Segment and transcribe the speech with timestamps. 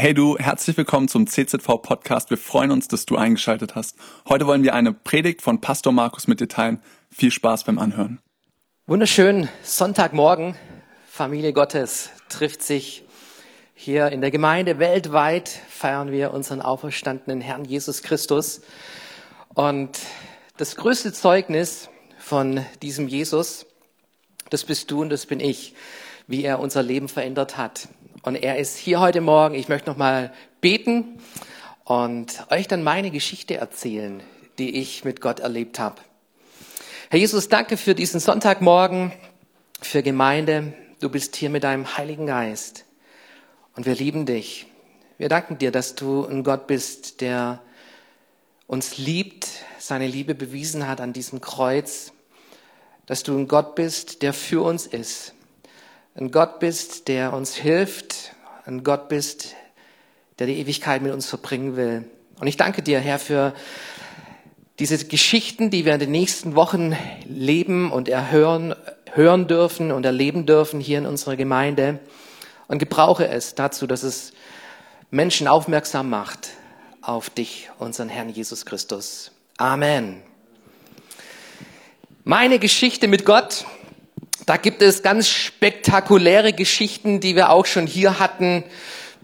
[0.00, 2.30] Hey du, herzlich willkommen zum CZV Podcast.
[2.30, 3.98] Wir freuen uns, dass du eingeschaltet hast.
[4.26, 6.80] Heute wollen wir eine Predigt von Pastor Markus mit dir teilen.
[7.10, 8.18] Viel Spaß beim Anhören.
[8.86, 10.56] Wunderschön, Sonntagmorgen,
[11.06, 13.04] Familie Gottes trifft sich
[13.74, 14.78] hier in der Gemeinde.
[14.78, 18.62] Weltweit feiern wir unseren auferstandenen Herrn Jesus Christus.
[19.52, 19.98] Und
[20.56, 23.66] das größte Zeugnis von diesem Jesus,
[24.48, 25.74] das bist du und das bin ich,
[26.26, 27.88] wie er unser Leben verändert hat.
[28.22, 29.54] Und er ist hier heute Morgen.
[29.54, 30.30] Ich möchte noch mal
[30.60, 31.18] beten
[31.84, 34.22] und euch dann meine Geschichte erzählen,
[34.58, 35.96] die ich mit Gott erlebt habe.
[37.08, 39.12] Herr Jesus, danke für diesen Sonntagmorgen,
[39.80, 40.74] für Gemeinde.
[41.00, 42.84] Du bist hier mit deinem Heiligen Geist
[43.74, 44.66] und wir lieben dich.
[45.16, 47.62] Wir danken dir, dass du ein Gott bist, der
[48.66, 52.12] uns liebt, seine Liebe bewiesen hat an diesem Kreuz,
[53.06, 55.32] dass du ein Gott bist, der für uns ist
[56.20, 58.34] ein Gott bist, der uns hilft,
[58.66, 59.54] ein Gott bist,
[60.38, 62.04] der die Ewigkeit mit uns verbringen will.
[62.38, 63.54] Und ich danke dir, Herr, für
[64.78, 68.74] diese Geschichten, die wir in den nächsten Wochen leben und erhören,
[69.12, 72.00] hören dürfen und erleben dürfen hier in unserer Gemeinde.
[72.68, 74.32] Und gebrauche es dazu, dass es
[75.10, 76.50] Menschen aufmerksam macht
[77.00, 79.32] auf dich, unseren Herrn Jesus Christus.
[79.56, 80.22] Amen.
[82.24, 83.64] Meine Geschichte mit Gott
[84.50, 88.64] da gibt es ganz spektakuläre Geschichten, die wir auch schon hier hatten.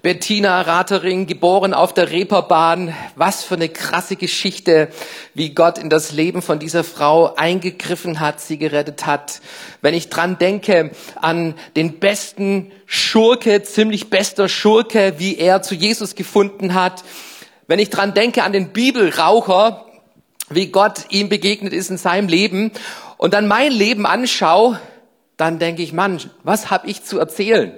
[0.00, 2.94] Bettina Ratering, geboren auf der Reeperbahn.
[3.16, 4.86] Was für eine krasse Geschichte,
[5.34, 9.40] wie Gott in das Leben von dieser Frau eingegriffen hat, sie gerettet hat.
[9.82, 16.14] Wenn ich dran denke an den besten Schurke, ziemlich bester Schurke, wie er zu Jesus
[16.14, 17.02] gefunden hat.
[17.66, 19.86] Wenn ich dran denke an den Bibelraucher,
[20.50, 22.70] wie Gott ihm begegnet ist in seinem Leben
[23.16, 24.78] und dann mein Leben anschaue,
[25.36, 27.72] dann denke ich, Mann, was habe ich zu erzählen?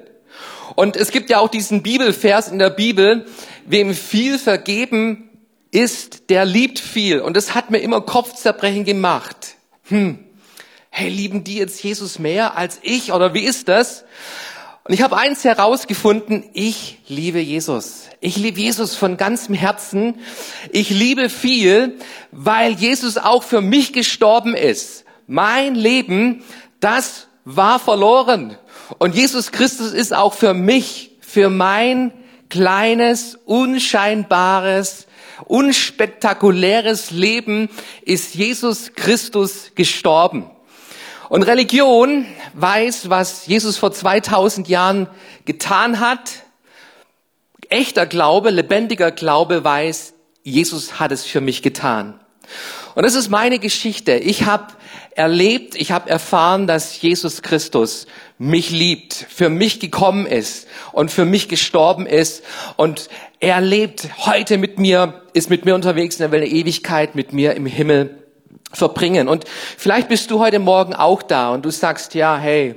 [0.75, 3.27] Und es gibt ja auch diesen Bibelvers in der Bibel,
[3.67, 5.31] wem viel vergeben
[5.71, 7.21] ist, der liebt viel.
[7.21, 9.57] Und das hat mir immer Kopfzerbrechen gemacht.
[9.85, 10.19] Hm,
[10.91, 14.05] hey, lieben die jetzt Jesus mehr als ich oder wie ist das?
[14.85, 18.09] Und ich habe eins herausgefunden, ich liebe Jesus.
[18.21, 20.19] Ich liebe Jesus von ganzem Herzen.
[20.73, 21.99] Ich liebe viel,
[22.33, 25.05] weil Jesus auch für mich gestorben ist.
[25.27, 26.43] Mein Leben,
[26.81, 28.59] das war verloren.
[28.99, 32.13] Und Jesus Christus ist auch für mich, für mein
[32.51, 35.07] kleines, unscheinbares,
[35.47, 37.71] unspektakuläres Leben
[38.03, 40.51] ist Jesus Christus gestorben.
[41.31, 45.09] Und Religion weiß, was Jesus vor 2000 Jahren
[45.47, 46.43] getan hat.
[47.71, 52.21] Echter Glaube, lebendiger Glaube weiß, Jesus hat es für mich getan.
[52.95, 54.13] Und das ist meine Geschichte.
[54.15, 54.67] Ich habe
[55.19, 58.07] erlebt, ich habe erfahren, dass Jesus Christus
[58.39, 62.45] mich liebt, für mich gekommen ist und für mich gestorben ist.
[62.77, 63.09] Und
[63.41, 67.33] er lebt heute mit mir, ist mit mir unterwegs und er will eine Ewigkeit mit
[67.33, 68.19] mir im Himmel
[68.73, 69.29] verbringen.
[69.29, 69.45] Und
[69.77, 72.77] vielleicht bist du heute Morgen auch da und du sagst, ja, hey,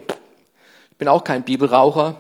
[0.91, 2.15] ich bin auch kein Bibelraucher,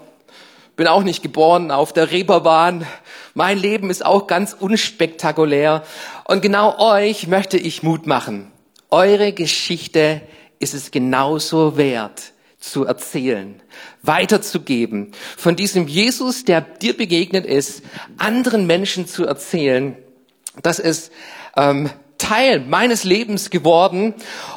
[0.75, 2.85] bin auch nicht geboren auf der Reeperbahn.
[3.33, 5.83] Mein Leben ist auch ganz unspektakulär.
[6.25, 8.51] Und genau euch möchte ich Mut machen.
[8.89, 10.21] Eure Geschichte
[10.59, 13.59] ist es genauso wert zu erzählen,
[14.03, 17.83] weiterzugeben, von diesem Jesus, der dir begegnet ist,
[18.17, 19.97] anderen Menschen zu erzählen.
[20.61, 21.11] Das ist
[21.57, 24.13] ähm, Teil meines Lebens geworden.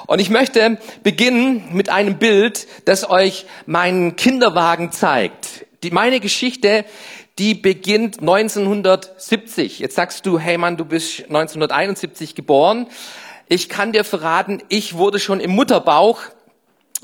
[0.07, 5.65] Und ich möchte beginnen mit einem Bild, das euch meinen Kinderwagen zeigt.
[5.83, 6.85] Die, meine Geschichte,
[7.39, 9.79] die beginnt 1970.
[9.79, 12.87] Jetzt sagst du, hey Mann, du bist 1971 geboren.
[13.49, 16.21] Ich kann dir verraten, ich wurde schon im Mutterbauch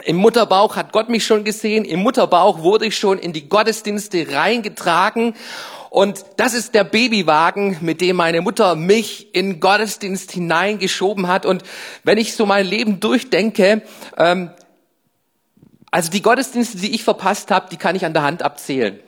[0.04, 1.84] im Mutterbauch hat Gott mich schon gesehen.
[1.84, 5.34] Im Mutterbauch wurde ich schon in die Gottesdienste reingetragen.
[5.90, 11.44] Und das ist der Babywagen, mit dem meine Mutter mich in Gottesdienst hineingeschoben hat.
[11.44, 11.64] Und
[12.04, 13.82] wenn ich so mein Leben durchdenke,
[14.16, 14.50] ähm,
[15.90, 19.00] also die Gottesdienste, die ich verpasst habe, die kann ich an der Hand abzählen.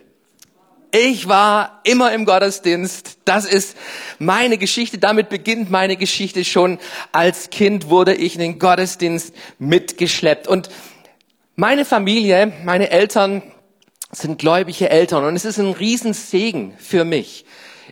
[0.94, 3.20] Ich war immer im Gottesdienst.
[3.24, 3.78] Das ist
[4.18, 4.98] meine Geschichte.
[4.98, 6.78] Damit beginnt meine Geschichte schon.
[7.12, 10.46] Als Kind wurde ich in den Gottesdienst mitgeschleppt.
[10.46, 10.68] Und
[11.56, 13.42] meine Familie, meine Eltern
[14.10, 15.24] sind gläubige Eltern.
[15.24, 17.46] Und es ist ein Riesensegen für mich,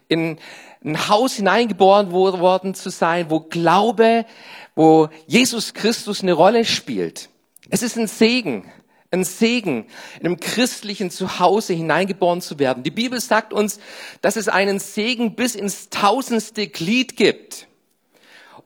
[0.09, 0.37] in
[0.85, 4.27] ein Haus hineingeboren worden zu sein, wo Glaube,
[4.75, 7.31] wo Jesus Christus eine Rolle spielt.
[7.71, 8.71] Es ist ein Segen
[9.11, 9.87] ein Segen,
[10.21, 12.85] in einem christlichen Zuhause hineingeboren zu werden.
[12.85, 13.81] Die Bibel sagt uns,
[14.21, 17.67] dass es einen Segen bis ins tausendste Glied gibt.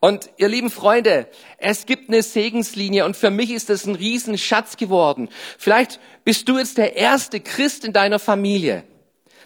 [0.00, 4.76] Und ihr lieben Freunde, es gibt eine Segenslinie und für mich ist das ein Riesenschatz
[4.76, 5.30] geworden.
[5.56, 8.84] Vielleicht bist du jetzt der erste Christ in deiner Familie.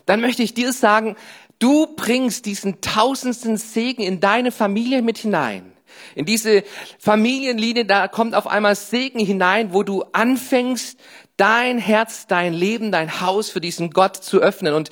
[0.05, 1.17] dann möchte ich dir sagen,
[1.61, 5.73] du bringst diesen tausendsten Segen in deine Familie mit hinein.
[6.15, 6.65] In diese
[6.99, 10.99] Familienlinie, da kommt auf einmal Segen hinein, wo du anfängst,
[11.37, 14.75] dein Herz, dein Leben, dein Haus für diesen Gott zu öffnen.
[14.75, 14.91] Und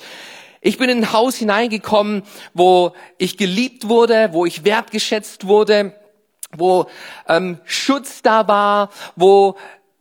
[0.61, 2.23] ich bin in ein Haus hineingekommen,
[2.53, 5.93] wo ich geliebt wurde, wo ich wertgeschätzt wurde,
[6.55, 6.87] wo
[7.27, 9.55] ähm, Schutz da war, wo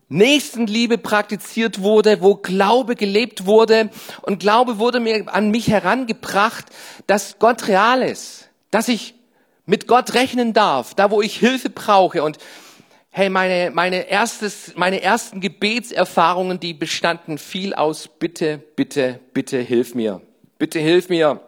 [0.08, 3.90] Nächstenliebe praktiziert wurde, wo Glaube gelebt wurde.
[4.22, 6.66] Und Glaube wurde mir an mich herangebracht,
[7.06, 9.14] dass Gott real ist, dass ich
[9.66, 12.22] mit Gott rechnen darf, da wo ich Hilfe brauche.
[12.22, 12.38] Und
[13.10, 19.94] hey, meine, meine, erstes, meine ersten Gebetserfahrungen, die bestanden viel aus Bitte, bitte, bitte hilf
[19.94, 20.22] mir.
[20.58, 21.40] Bitte hilf mir.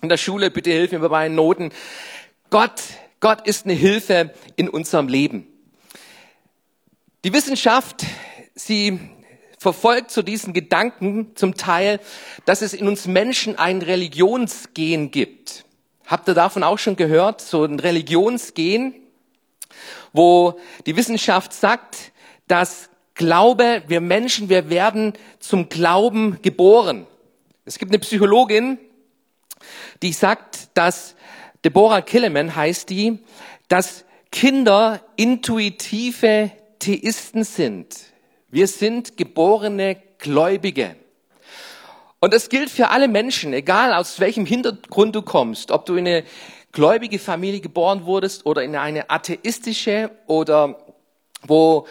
[0.00, 1.70] In der Schule, bitte hilf mir bei meinen Noten.
[2.50, 2.82] Gott,
[3.20, 5.46] Gott ist eine Hilfe in unserem Leben.
[7.24, 8.06] Die Wissenschaft,
[8.54, 8.98] sie
[9.58, 12.00] verfolgt zu so diesen Gedanken zum Teil,
[12.44, 15.64] dass es in uns Menschen ein Religionsgen gibt.
[16.08, 17.42] Habt ihr davon auch schon gehört?
[17.42, 18.94] So ein Religionsgen,
[20.14, 22.12] wo die Wissenschaft sagt,
[22.46, 27.06] dass Glaube, wir Menschen, wir werden zum Glauben geboren.
[27.66, 28.78] Es gibt eine Psychologin,
[30.00, 31.14] die sagt, dass
[31.62, 33.18] Deborah Killeman heißt die,
[33.68, 37.98] dass Kinder intuitive Theisten sind.
[38.48, 40.96] Wir sind geborene Gläubige.
[42.20, 46.06] Und das gilt für alle Menschen, egal aus welchem Hintergrund du kommst, ob du in
[46.06, 46.24] eine
[46.72, 50.78] gläubige Familie geboren wurdest oder in eine atheistische oder
[51.42, 51.86] wo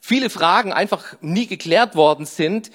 [0.00, 2.70] viele Fragen einfach nie geklärt worden sind.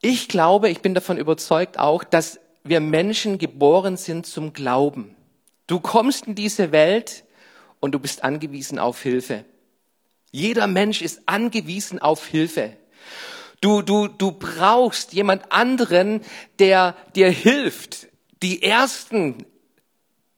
[0.00, 5.14] Ich glaube, ich bin davon überzeugt auch, dass wir Menschen geboren sind zum Glauben.
[5.66, 7.24] Du kommst in diese Welt
[7.80, 9.44] und du bist angewiesen auf Hilfe.
[10.30, 12.76] Jeder Mensch ist angewiesen auf Hilfe.
[13.60, 16.20] Du, du, du brauchst jemand anderen,
[16.58, 18.08] der dir hilft,
[18.42, 19.44] die ersten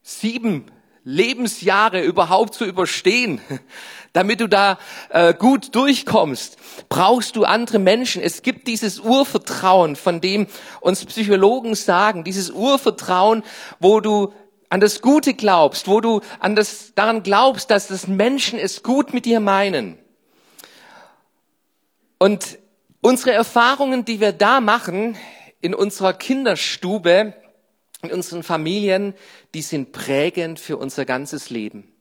[0.03, 0.67] sieben
[1.05, 3.41] Lebensjahre überhaupt zu überstehen,
[4.13, 4.79] damit du da
[5.11, 6.57] äh, gut durchkommst,
[6.89, 8.23] brauchst du andere Menschen.
[8.23, 10.47] Es gibt dieses Urvertrauen, von dem
[10.81, 13.45] uns Psychologen sagen, dieses Urvertrauen,
[13.79, 14.33] wo du
[14.69, 19.13] an das Gute glaubst, wo du an das, daran glaubst, dass das Menschen es gut
[19.13, 19.99] mit dir meinen.
[22.19, 22.60] Und
[23.01, 25.17] unsere Erfahrungen, die wir da machen,
[25.61, 27.35] in unserer Kinderstube,
[28.03, 29.15] in unseren Familien,
[29.55, 31.93] die sind prägend für unser ganzes Leben.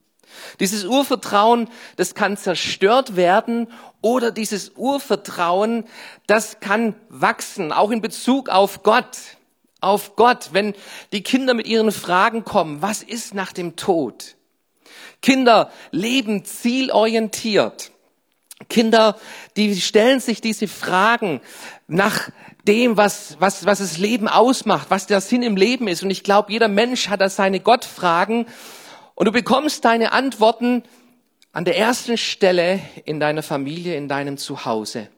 [0.59, 3.67] Dieses Urvertrauen, das kann zerstört werden
[4.01, 5.85] oder dieses Urvertrauen,
[6.27, 9.17] das kann wachsen, auch in Bezug auf Gott
[9.81, 10.73] auf Gott, wenn
[11.13, 14.35] die Kinder mit ihren Fragen kommen, was ist nach dem Tod?
[15.21, 17.91] Kinder leben zielorientiert.
[18.67, 19.17] Kinder,
[19.55, 21.41] die stellen sich diese Fragen
[21.87, 22.29] nach
[22.67, 26.03] dem, was, was, was das Leben ausmacht, was der Sinn im Leben ist.
[26.03, 28.45] Und ich glaube, jeder Mensch hat da seine Gottfragen.
[29.15, 30.83] Und du bekommst deine Antworten
[31.51, 35.09] an der ersten Stelle in deiner Familie, in deinem Zuhause.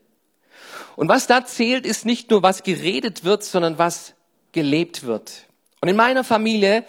[0.96, 4.14] Und was da zählt, ist nicht nur, was geredet wird, sondern was
[4.52, 5.48] gelebt wird.
[5.82, 6.86] Und in meiner Familie,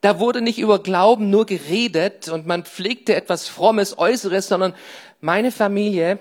[0.00, 4.74] da wurde nicht über Glauben nur geredet und man pflegte etwas Frommes Äußeres, sondern
[5.22, 6.18] meine Familie,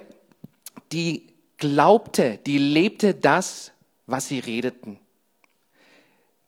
[0.92, 1.28] die
[1.58, 3.72] glaubte, die lebte das,
[4.06, 5.00] was sie redeten.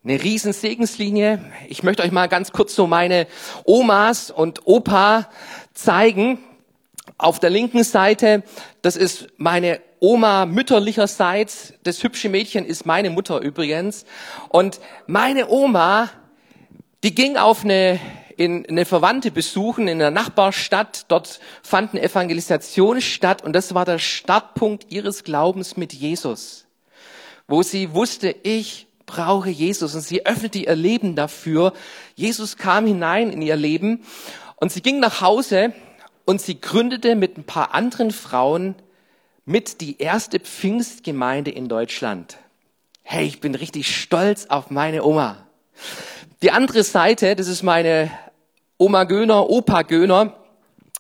[0.04, 1.44] Eine riesen Segenslinie.
[1.68, 3.26] Ich möchte euch mal ganz kurz so meine
[3.66, 5.30] Omas und Opa
[5.74, 6.40] zeigen.
[7.18, 8.44] Auf der linken Seite,
[8.84, 14.06] das ist meine Oma mütterlicherseits, das hübsche Mädchen ist meine Mutter übrigens.
[14.50, 16.10] Und meine Oma,
[17.02, 18.00] die ging auf eine,
[18.38, 21.06] in eine Verwandte besuchen in einer Nachbarstadt.
[21.08, 26.66] Dort fand eine Evangelisation statt und das war der Startpunkt ihres Glaubens mit Jesus.
[27.48, 31.74] Wo sie wusste, ich brauche Jesus und sie öffnete ihr Leben dafür.
[32.16, 34.04] Jesus kam hinein in ihr Leben
[34.56, 35.74] und sie ging nach Hause
[36.26, 38.76] und sie gründete mit ein paar anderen Frauen
[39.46, 42.38] mit die erste Pfingstgemeinde in Deutschland.
[43.02, 45.46] Hey, ich bin richtig stolz auf meine Oma.
[46.44, 48.12] Die andere Seite, das ist meine
[48.78, 50.34] Oma Göner, Opa Göner.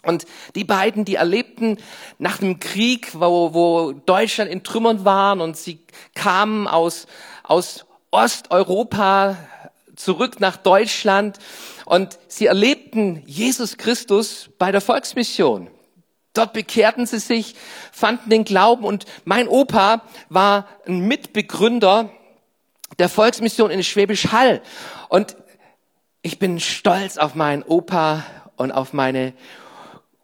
[0.01, 0.23] Und
[0.55, 1.79] die beiden, die erlebten
[2.17, 5.79] nach dem Krieg, wo, wo Deutschland in Trümmern waren und sie
[6.15, 7.07] kamen aus,
[7.43, 9.35] aus Osteuropa
[9.97, 11.39] zurück nach Deutschland
[11.83, 15.69] und sie erlebten Jesus Christus bei der Volksmission.
[16.31, 17.55] Dort bekehrten sie sich,
[17.91, 22.09] fanden den Glauben und mein Opa war ein Mitbegründer
[22.99, 24.61] der Volksmission in Schwäbisch Hall.
[25.13, 25.37] Und
[26.23, 28.23] ich bin stolz auf meinen Opa
[28.55, 29.33] und auf meine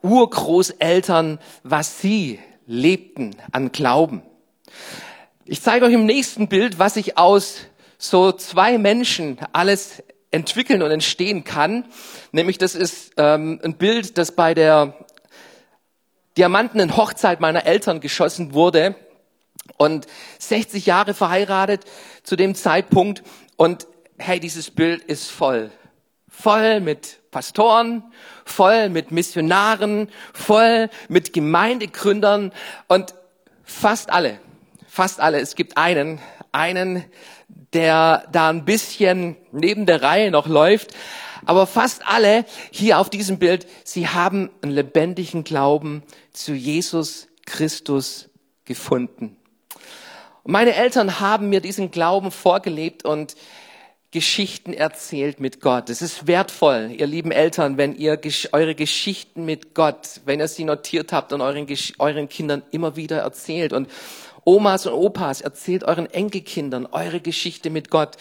[0.02, 4.24] Urgroßeltern, was sie lebten an Glauben.
[5.46, 7.58] Ich zeige euch im nächsten Bild, was ich aus
[8.00, 11.86] so zwei Menschen alles entwickeln und entstehen kann.
[12.32, 15.06] Nämlich das ist ähm, ein Bild, das bei der
[16.36, 18.96] diamantenen Hochzeit meiner Eltern geschossen wurde
[19.78, 20.08] und
[20.40, 21.86] 60 Jahre verheiratet
[22.24, 23.22] zu dem Zeitpunkt
[23.56, 23.86] und
[24.20, 25.72] hey, dieses Bild ist voll.
[26.28, 28.04] Voll mit Pastoren,
[28.46, 32.52] voll mit Missionaren, voll mit Gemeindegründern
[32.88, 33.16] und
[33.64, 34.40] fast alle,
[34.88, 35.40] fast alle.
[35.40, 36.20] Es gibt einen,
[36.52, 37.06] einen,
[37.74, 40.94] der da ein bisschen neben der Reihe noch läuft.
[41.46, 48.30] Aber fast alle hier auf diesem Bild, sie haben einen lebendigen Glauben zu Jesus Christus
[48.66, 49.38] gefunden.
[50.44, 53.36] Und meine Eltern haben mir diesen Glauben vorgelebt und
[54.12, 55.92] Geschichten erzählt mit Gott.
[55.92, 58.20] Es ist wertvoll, ihr lieben Eltern, wenn ihr
[58.52, 61.68] eure Geschichten mit Gott, wenn ihr sie notiert habt und euren,
[62.00, 63.72] euren Kindern immer wieder erzählt.
[63.72, 63.88] Und
[64.46, 68.18] Omas und Opas, erzählt euren Enkelkindern eure Geschichte mit Gott.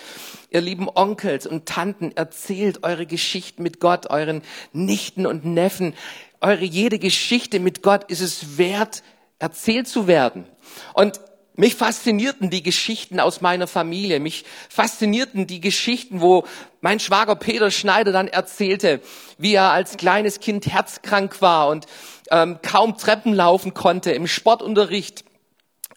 [0.51, 4.43] Ihr lieben Onkels und Tanten, erzählt eure Geschichten mit Gott, euren
[4.75, 5.95] Nichten und Neffen.
[6.43, 9.03] Eure jede Geschichte mit Gott ist es wert,
[9.39, 10.45] erzählt zu werden.
[10.93, 11.19] Und
[11.59, 14.21] mich faszinierten die Geschichten aus meiner Familie.
[14.21, 16.45] Mich faszinierten die Geschichten, wo
[16.81, 19.01] mein Schwager Peter Schneider dann erzählte,
[19.39, 21.87] wie er als kleines Kind herzkrank war und
[22.31, 25.25] ähm, kaum Treppen laufen konnte im Sportunterricht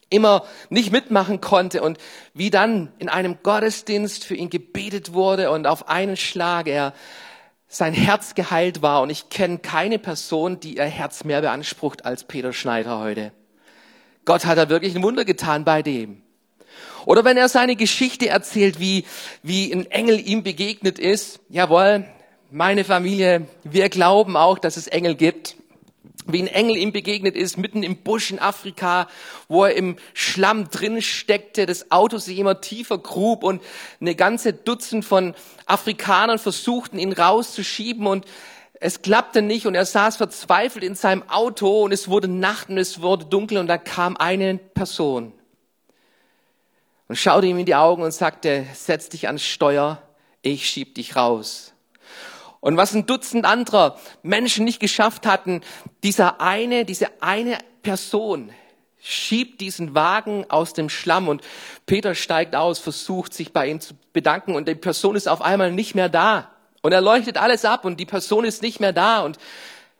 [0.09, 1.99] immer nicht mitmachen konnte und
[2.33, 6.93] wie dann in einem Gottesdienst für ihn gebetet wurde und auf einen Schlag er
[7.67, 9.03] sein Herz geheilt war.
[9.03, 13.31] Und ich kenne keine Person, die ihr Herz mehr beansprucht als Peter Schneider heute.
[14.25, 16.21] Gott hat da wirklich ein Wunder getan bei dem.
[17.05, 19.05] Oder wenn er seine Geschichte erzählt, wie,
[19.41, 21.39] wie ein Engel ihm begegnet ist.
[21.49, 22.05] Jawohl,
[22.51, 25.55] meine Familie, wir glauben auch, dass es Engel gibt.
[26.27, 29.07] Wie ein Engel ihm begegnet ist, mitten im Busch in Afrika,
[29.47, 33.63] wo er im Schlamm drin steckte, das Auto sich immer tiefer grub und
[33.99, 35.33] eine ganze Dutzend von
[35.65, 38.25] Afrikanern versuchten, ihn rauszuschieben und
[38.83, 42.79] es klappte nicht und er saß verzweifelt in seinem Auto und es wurde Nacht und
[42.79, 45.33] es wurde dunkel und da kam eine Person
[47.07, 50.01] und schaute ihm in die Augen und sagte, setz dich ans Steuer,
[50.41, 51.73] ich schieb dich raus.
[52.59, 55.61] Und was ein Dutzend anderer Menschen nicht geschafft hatten,
[56.03, 58.51] dieser eine, diese eine Person
[58.99, 61.43] schiebt diesen Wagen aus dem Schlamm und
[61.85, 65.71] Peter steigt aus, versucht sich bei ihm zu bedanken und die Person ist auf einmal
[65.71, 66.49] nicht mehr da.
[66.81, 69.21] Und er leuchtet alles ab und die Person ist nicht mehr da.
[69.21, 69.37] Und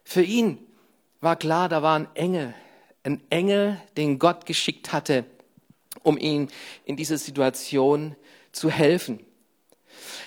[0.04, 0.58] für ihn
[1.20, 2.54] war klar, da war ein Engel,
[3.04, 5.26] ein Engel, den Gott geschickt hatte,
[6.04, 6.48] um ihm
[6.86, 8.16] in dieser Situation
[8.52, 9.20] zu helfen.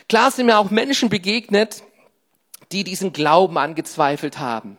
[0.09, 1.83] Klar sind mir auch Menschen begegnet,
[2.73, 4.77] die diesen Glauben angezweifelt haben.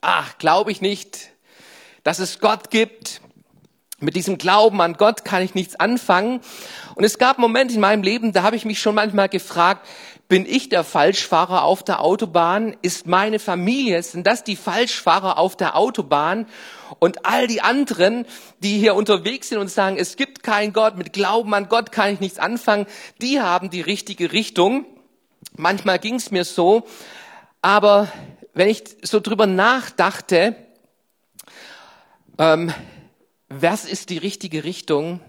[0.00, 1.30] Ach, glaube ich nicht,
[2.02, 3.20] dass es Gott gibt.
[4.00, 6.40] Mit diesem Glauben an Gott kann ich nichts anfangen.
[6.96, 9.86] Und es gab Momente in meinem Leben, da habe ich mich schon manchmal gefragt,
[10.32, 12.74] bin ich der Falschfahrer auf der Autobahn?
[12.80, 16.46] Ist meine Familie, sind das die Falschfahrer auf der Autobahn?
[16.98, 18.24] Und all die anderen,
[18.60, 22.14] die hier unterwegs sind und sagen, es gibt keinen Gott, mit Glauben an Gott kann
[22.14, 22.86] ich nichts anfangen,
[23.20, 24.86] die haben die richtige Richtung.
[25.54, 26.84] Manchmal ging es mir so,
[27.60, 28.10] aber
[28.54, 30.56] wenn ich so drüber nachdachte,
[32.38, 32.72] ähm,
[33.50, 35.20] was ist die richtige Richtung,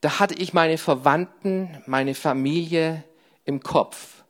[0.00, 3.04] da hatte ich meine Verwandten, meine Familie,
[3.48, 4.24] im Kopf.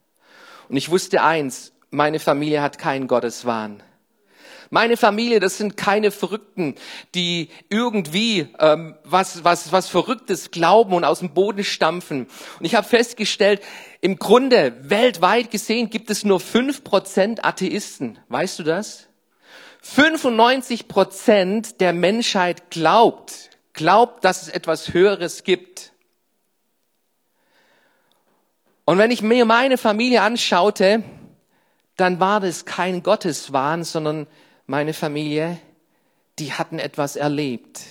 [0.69, 3.83] Und ich wusste eins, meine Familie hat keinen Gotteswahn.
[4.71, 6.75] Meine Familie, das sind keine Verrückten,
[7.15, 12.27] die irgendwie ähm, was, was, was Verrücktes glauben und aus dem Boden stampfen.
[12.59, 13.63] Und ich habe festgestellt,
[14.03, 18.19] im Grunde weltweit gesehen gibt es nur fünf Prozent Atheisten.
[18.29, 19.09] Weißt du das?
[19.81, 25.93] 95 Prozent der Menschheit glaubt, glaubt, dass es etwas Höheres gibt.
[28.89, 31.03] Und wenn ich mir meine Familie anschaute,
[31.97, 34.27] dann war das kein Gotteswahn, sondern
[34.67, 35.59] meine Familie,
[36.39, 37.83] die hatten etwas erlebt.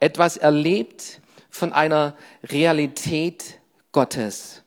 [0.00, 3.58] Etwas erlebt von einer Realität
[3.90, 4.62] Gottes.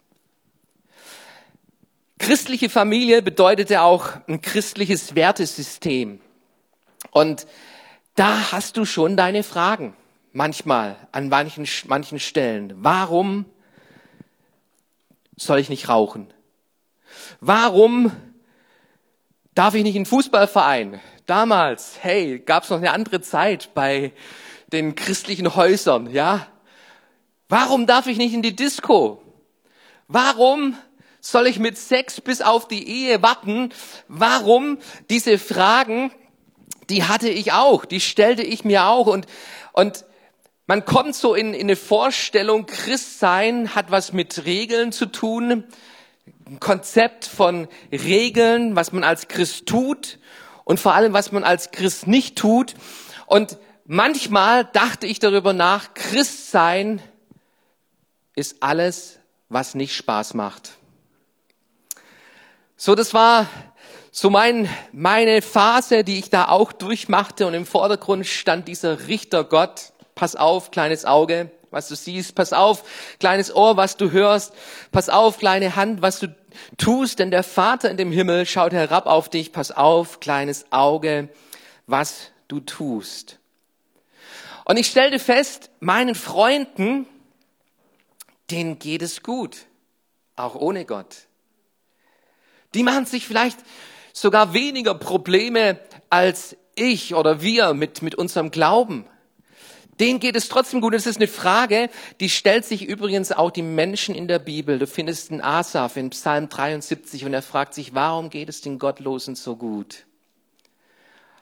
[2.17, 6.19] Christliche Familie bedeutete auch ein christliches Wertesystem.
[7.11, 7.45] Und
[8.15, 9.95] da hast du schon deine Fragen.
[10.33, 12.73] Manchmal, an manchen, manchen Stellen.
[12.77, 13.45] Warum
[15.37, 16.33] soll ich nicht rauchen?
[17.39, 18.11] Warum
[19.55, 20.99] darf ich nicht in Fußballverein?
[21.25, 24.11] Damals, hey, gab es noch eine andere Zeit bei
[24.71, 26.47] den christlichen Häusern, ja?
[27.49, 29.21] Warum darf ich nicht in die Disco?
[30.09, 30.75] Warum
[31.21, 33.69] soll ich mit Sex bis auf die Ehe warten?
[34.07, 34.79] Warum
[35.09, 36.11] diese Fragen,
[36.89, 39.27] die hatte ich auch, die stellte ich mir auch und,
[39.73, 40.05] und
[40.69, 45.63] Man kommt so in, in eine Vorstellung, Christsein hat was mit Regeln zu tun,
[46.45, 50.19] ein Konzept von Regeln, was man als Christ tut
[50.65, 52.73] und vor allem, was man als Christ nicht tut.
[53.27, 57.01] Und manchmal dachte ich darüber nach, Christsein
[58.35, 60.71] ist alles, was nicht Spaß macht.
[62.75, 63.47] So, das war
[64.11, 69.45] so mein, meine Phase, die ich da auch durchmachte und im Vordergrund stand dieser Richter
[69.45, 69.93] Gott.
[70.17, 72.33] Pass auf, kleines Auge, was du siehst.
[72.33, 72.83] Pass auf,
[73.19, 74.51] kleines Ohr, was du hörst.
[74.91, 76.35] Pass auf, kleine Hand, was du
[76.77, 79.51] tust, denn der Vater in dem Himmel schaut herab auf dich.
[79.51, 81.29] Pass auf, kleines Auge,
[81.85, 83.37] was du tust.
[84.65, 87.05] Und ich stellte fest, meinen Freunden,
[88.49, 89.67] denen geht es gut,
[90.35, 91.27] auch ohne Gott.
[92.73, 93.59] Die machen sich vielleicht
[94.13, 99.05] sogar weniger Probleme als ich oder wir mit, mit unserem Glauben.
[99.99, 100.93] Denen geht es trotzdem gut.
[100.93, 101.89] Das ist eine Frage,
[102.19, 104.79] die stellt sich übrigens auch die Menschen in der Bibel.
[104.79, 108.79] Du findest einen Asaf in Psalm 73 und er fragt sich, warum geht es den
[108.79, 110.05] Gottlosen so gut?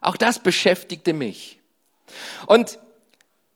[0.02, 1.60] Auch das beschäftigte mich.
[2.46, 2.80] Und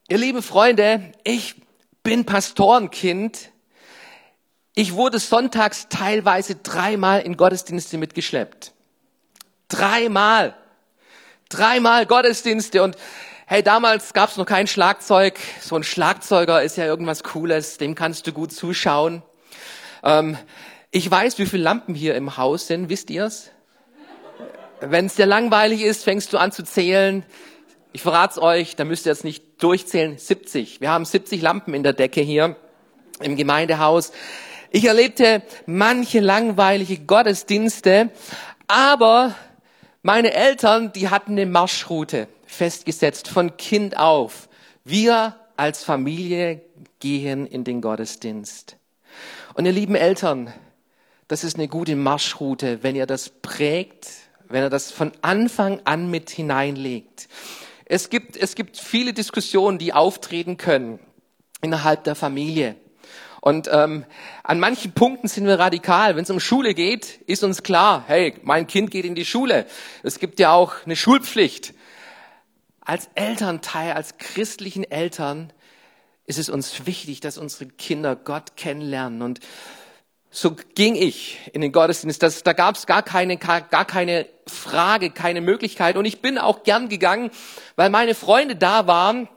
[0.08, 1.54] ihr liebe Freunde, ich
[2.02, 3.50] bin Pastorenkind
[4.74, 8.72] ich wurde sonntags teilweise dreimal in Gottesdienste mitgeschleppt.
[9.68, 10.56] Dreimal.
[11.48, 12.96] Dreimal Gottesdienste und
[13.50, 15.36] hey, damals gab es noch kein Schlagzeug.
[15.60, 19.24] So ein Schlagzeuger ist ja irgendwas Cooles, dem kannst du gut zuschauen.
[20.04, 20.38] Ähm,
[20.92, 23.50] ich weiß, wie viele Lampen hier im Haus sind, wisst ihr's?
[24.78, 27.24] Wenn es dir langweilig ist, fängst du an zu zählen.
[27.92, 30.16] Ich verrat's euch, da müsst ihr jetzt nicht durchzählen.
[30.16, 30.80] 70.
[30.80, 32.54] Wir haben 70 Lampen in der Decke hier
[33.18, 34.12] im Gemeindehaus.
[34.70, 38.10] Ich erlebte manche langweilige Gottesdienste,
[38.68, 39.34] aber
[40.02, 44.48] meine Eltern, die hatten eine Marschroute festgesetzt von Kind auf.
[44.84, 46.62] Wir als Familie
[46.98, 48.76] gehen in den Gottesdienst.
[49.54, 50.52] Und ihr lieben Eltern,
[51.28, 54.08] das ist eine gute Marschroute, wenn ihr das prägt,
[54.48, 57.28] wenn ihr das von Anfang an mit hineinlegt.
[57.84, 60.98] Es gibt, es gibt viele Diskussionen, die auftreten können
[61.60, 62.76] innerhalb der Familie.
[63.40, 64.04] Und ähm,
[64.42, 66.14] an manchen Punkten sind wir radikal.
[66.14, 69.66] Wenn es um Schule geht, ist uns klar, hey, mein Kind geht in die Schule.
[70.02, 71.74] Es gibt ja auch eine Schulpflicht.
[72.90, 75.52] Als Elternteil, als christlichen Eltern
[76.26, 79.22] ist es uns wichtig, dass unsere Kinder Gott kennenlernen.
[79.22, 79.38] Und
[80.32, 82.20] so ging ich in den Gottesdienst.
[82.20, 85.96] Das, da gab es gar keine, gar keine Frage, keine Möglichkeit.
[85.96, 87.30] Und ich bin auch gern gegangen,
[87.76, 89.28] weil meine Freunde da waren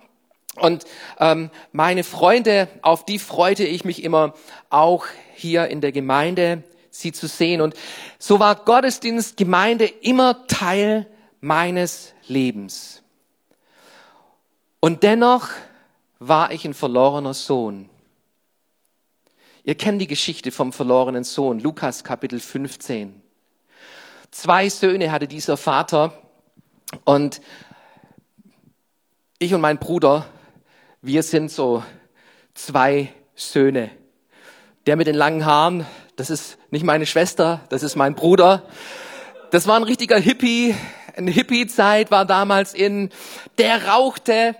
[0.56, 0.86] und
[1.20, 4.34] ähm, meine Freunde, auf die freute ich mich immer
[4.72, 7.62] auch hier in der Gemeinde, sie zu sehen.
[7.62, 7.76] Und
[8.18, 11.06] so war Gottesdienst, Gemeinde immer Teil
[11.40, 13.03] meines Lebens.
[14.84, 15.48] Und dennoch
[16.20, 17.90] war ich ein verlorener Sohn.
[19.64, 23.22] Ihr kennt die Geschichte vom verlorenen Sohn, Lukas Kapitel 15.
[24.30, 26.12] Zwei Söhne hatte dieser Vater
[27.06, 27.40] und
[29.40, 30.26] ich und mein Bruder
[31.02, 31.82] wir sind so
[32.54, 33.90] zwei Söhne.
[34.86, 35.86] Der mit den langen Haaren,
[36.18, 38.64] das ist nicht meine Schwester, das ist mein Bruder.
[39.50, 40.76] Das war ein richtiger Hippie.
[41.16, 43.10] Eine Hippie-Zeit war damals in.
[43.58, 44.56] Der rauchte,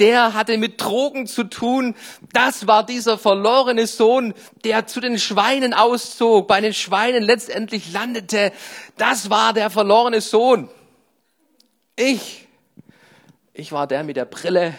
[0.00, 1.94] der hatte mit Drogen zu tun.
[2.32, 4.34] Das war dieser verlorene Sohn,
[4.64, 8.52] der zu den Schweinen auszog, bei den Schweinen letztendlich landete.
[8.96, 10.68] Das war der verlorene Sohn.
[11.94, 12.48] Ich,
[13.52, 14.74] ich war der mit der Brille,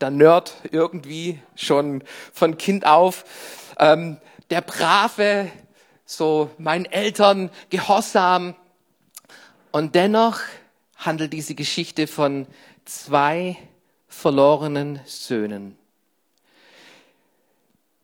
[0.00, 3.24] der Nerd irgendwie schon von Kind auf,
[3.78, 4.16] ähm,
[4.50, 5.48] der Brave,
[6.04, 8.56] so meinen Eltern gehorsam.
[9.72, 10.40] Und dennoch
[10.96, 12.46] handelt diese Geschichte von
[12.84, 13.56] zwei
[14.06, 15.78] verlorenen Söhnen.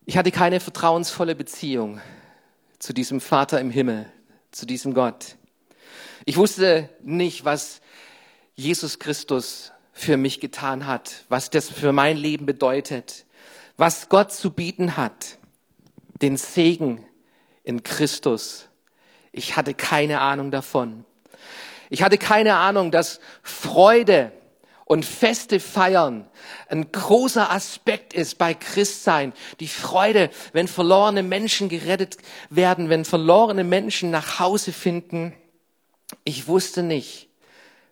[0.07, 2.01] Ich hatte keine vertrauensvolle Beziehung
[2.79, 4.11] zu diesem Vater im Himmel,
[4.51, 5.37] zu diesem Gott.
[6.25, 7.83] Ich wusste nicht, was
[8.55, 13.27] Jesus Christus für mich getan hat, was das für mein Leben bedeutet,
[13.77, 15.37] was Gott zu bieten hat,
[16.23, 17.05] den Segen
[17.63, 18.69] in Christus.
[19.33, 21.05] Ich hatte keine Ahnung davon.
[21.91, 24.33] Ich hatte keine Ahnung, dass Freude
[24.85, 26.27] und Feste feiern
[26.69, 29.33] ein großer Aspekt ist bei Christsein.
[29.61, 32.17] Die Freude, wenn verlorene Menschen gerettet
[32.51, 35.35] werden, wenn verlorene Menschen nach Hause finden.
[36.25, 37.29] Ich wusste nicht,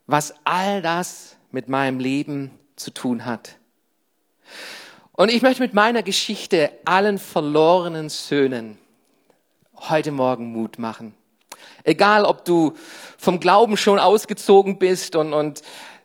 [0.07, 3.57] was all das mit meinem Leben zu tun hat.
[5.13, 8.79] Und ich möchte mit meiner Geschichte allen verlorenen Söhnen
[9.75, 11.15] heute Morgen Mut machen.
[11.87, 12.73] Egal, ob du
[13.17, 15.63] vom Glauben schon ausgezogen bist und, und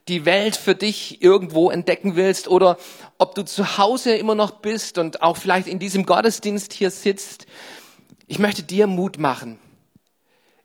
[0.07, 2.77] die Welt für dich irgendwo entdecken willst oder
[3.17, 7.47] ob du zu Hause immer noch bist und auch vielleicht in diesem Gottesdienst hier sitzt.
[8.27, 9.57] Ich möchte dir Mut machen.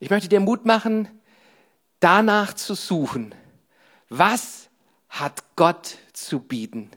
[0.00, 1.08] Ich möchte dir Mut machen,
[1.98, 3.34] danach zu suchen.
[4.10, 4.68] Was
[5.08, 6.90] hat Gott zu bieten?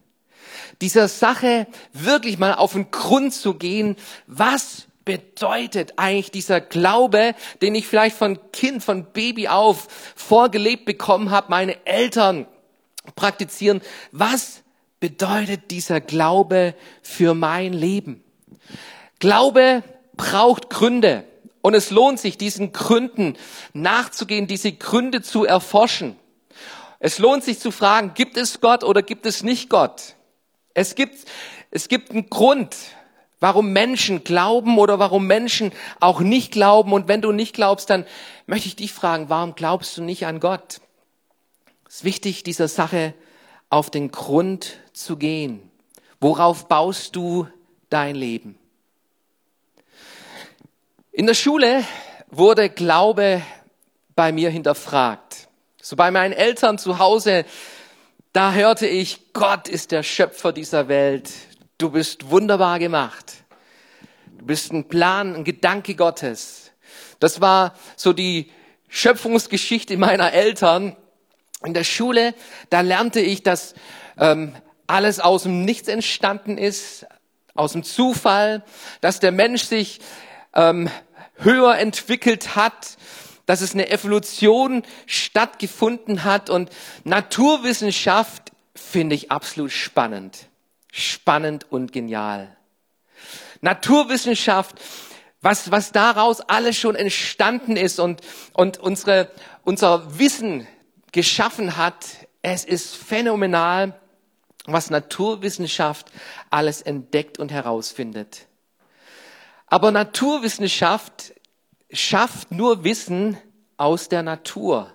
[0.81, 3.95] Dieser Sache wirklich mal auf den Grund zu gehen.
[4.27, 11.31] Was bedeutet eigentlich dieser Glaube, den ich vielleicht von Kind, von Baby auf vorgelebt bekommen
[11.31, 12.47] habe, meine Eltern
[13.15, 13.81] praktizieren.
[14.11, 14.61] Was
[14.99, 18.23] bedeutet dieser Glaube für mein Leben?
[19.19, 19.83] Glaube
[20.15, 21.23] braucht Gründe.
[21.61, 23.35] Und es lohnt sich, diesen Gründen
[23.73, 26.15] nachzugehen, diese Gründe zu erforschen.
[26.99, 30.15] Es lohnt sich zu fragen, gibt es Gott oder gibt es nicht Gott?
[30.73, 31.17] Es gibt,
[31.71, 32.75] es gibt einen Grund,
[33.39, 36.93] warum Menschen glauben oder warum Menschen auch nicht glauben.
[36.93, 38.05] Und wenn du nicht glaubst, dann
[38.47, 40.81] möchte ich dich fragen, warum glaubst du nicht an Gott?
[41.87, 43.13] Es ist wichtig, dieser Sache
[43.69, 45.69] auf den Grund zu gehen.
[46.19, 47.47] Worauf baust du
[47.89, 48.57] dein Leben?
[51.11, 51.83] In der Schule
[52.29, 53.41] wurde Glaube
[54.15, 55.47] bei mir hinterfragt.
[55.81, 57.45] So bei meinen Eltern zu Hause,
[58.33, 61.29] da hörte ich, Gott ist der Schöpfer dieser Welt.
[61.79, 63.35] Du bist wunderbar gemacht.
[64.37, 66.71] Du bist ein Plan, ein Gedanke Gottes.
[67.21, 68.51] Das war so die
[68.89, 70.97] Schöpfungsgeschichte meiner Eltern.
[71.63, 72.35] In der Schule,
[72.69, 73.75] da lernte ich, dass
[74.17, 74.53] ähm,
[74.87, 77.05] alles aus dem Nichts entstanden ist,
[77.55, 78.61] aus dem Zufall,
[78.99, 80.01] dass der Mensch sich
[80.55, 80.89] ähm,
[81.35, 82.97] höher entwickelt hat,
[83.45, 86.71] dass es eine Evolution stattgefunden hat und
[87.05, 90.48] Naturwissenschaft finde ich absolut spannend
[90.91, 92.55] spannend und genial.
[93.61, 94.75] Naturwissenschaft,
[95.41, 98.21] was, was daraus alles schon entstanden ist und,
[98.53, 99.31] und unsere,
[99.63, 100.67] unser Wissen
[101.11, 102.05] geschaffen hat,
[102.41, 103.99] es ist phänomenal,
[104.65, 106.11] was Naturwissenschaft
[106.49, 108.47] alles entdeckt und herausfindet.
[109.67, 111.33] Aber Naturwissenschaft
[111.91, 113.37] schafft nur Wissen
[113.77, 114.91] aus der Natur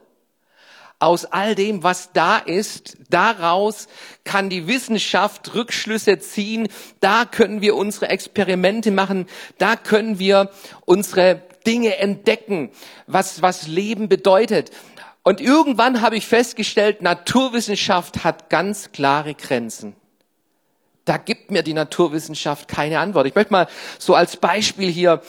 [1.04, 3.88] aus all dem, was da ist, daraus
[4.24, 6.68] kann die Wissenschaft Rückschlüsse ziehen,
[7.00, 9.26] da können wir unsere Experimente machen,
[9.58, 10.50] da können wir
[10.86, 12.70] unsere Dinge entdecken,
[13.06, 14.70] was, was Leben bedeutet.
[15.22, 19.94] Und irgendwann habe ich festgestellt, Naturwissenschaft hat ganz klare Grenzen.
[21.04, 23.26] Da gibt mir die Naturwissenschaft keine Antwort.
[23.26, 25.20] Ich möchte mal so als Beispiel hier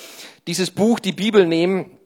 [0.47, 1.97] dieses Buch, die Bibel nehmen.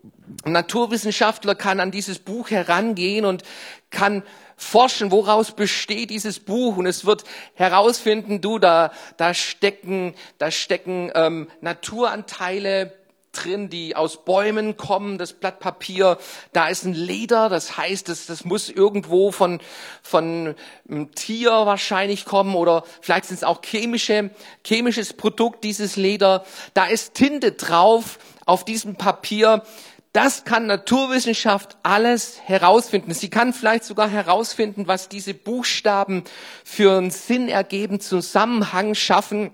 [0.44, 3.44] Ein Naturwissenschaftler kann an dieses Buch herangehen und
[3.90, 4.24] kann
[4.56, 6.78] forschen, woraus besteht dieses Buch.
[6.78, 7.24] Und es wird
[7.56, 12.94] herausfinden, du, da, da stecken, da stecken ähm, Naturanteile
[13.32, 16.18] drin, die aus Bäumen kommen, das Blatt Papier,
[16.52, 19.60] da ist ein Leder, das heißt, das, das muss irgendwo von,
[20.02, 20.56] von
[20.90, 24.32] einem Tier wahrscheinlich kommen oder vielleicht sind es auch chemische,
[24.66, 29.64] chemisches Produkt, dieses Leder, da ist Tinte drauf auf diesem Papier,
[30.12, 33.14] das kann Naturwissenschaft alles herausfinden.
[33.14, 36.24] Sie kann vielleicht sogar herausfinden, was diese Buchstaben
[36.64, 39.52] für einen Sinn ergeben, Zusammenhang schaffen.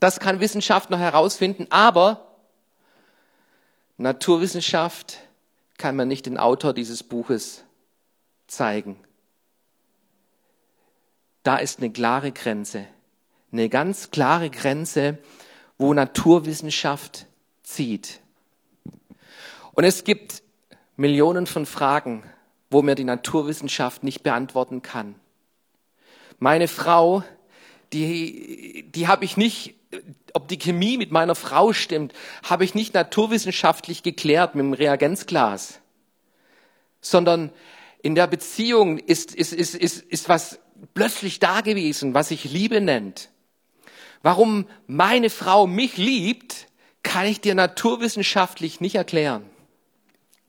[0.00, 1.66] Das kann Wissenschaft noch herausfinden.
[1.68, 2.38] Aber
[3.98, 5.18] Naturwissenschaft
[5.76, 7.64] kann man nicht den Autor dieses Buches
[8.46, 8.96] zeigen.
[11.42, 12.86] Da ist eine klare Grenze,
[13.52, 15.18] eine ganz klare Grenze,
[15.76, 17.26] wo Naturwissenschaft
[17.62, 18.21] zieht.
[19.72, 20.42] Und es gibt
[20.96, 22.24] Millionen von Fragen,
[22.70, 25.14] wo mir die Naturwissenschaft nicht beantworten kann.
[26.38, 27.22] Meine Frau,
[27.92, 29.74] die, die habe ich nicht,
[30.32, 35.80] ob die Chemie mit meiner Frau stimmt, habe ich nicht naturwissenschaftlich geklärt mit dem Reagenzglas,
[37.00, 37.52] sondern
[38.02, 40.58] in der Beziehung ist, ist, ist, ist, ist was
[40.94, 43.30] plötzlich da gewesen, was sich Liebe nennt.
[44.22, 46.68] Warum meine Frau mich liebt,
[47.02, 49.51] kann ich dir naturwissenschaftlich nicht erklären.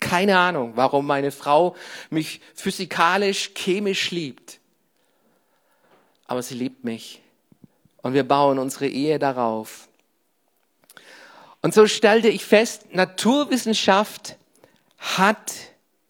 [0.03, 1.77] Keine Ahnung, warum meine Frau
[2.09, 4.59] mich physikalisch, chemisch liebt.
[6.27, 7.21] Aber sie liebt mich.
[8.01, 9.87] Und wir bauen unsere Ehe darauf.
[11.61, 14.35] Und so stellte ich fest, Naturwissenschaft
[14.97, 15.53] hat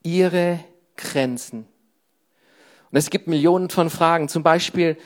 [0.01, 0.63] ihre
[0.97, 1.67] Grenzen.
[2.89, 4.27] Und es gibt Millionen von Fragen.
[4.27, 4.97] Zum Beispiel,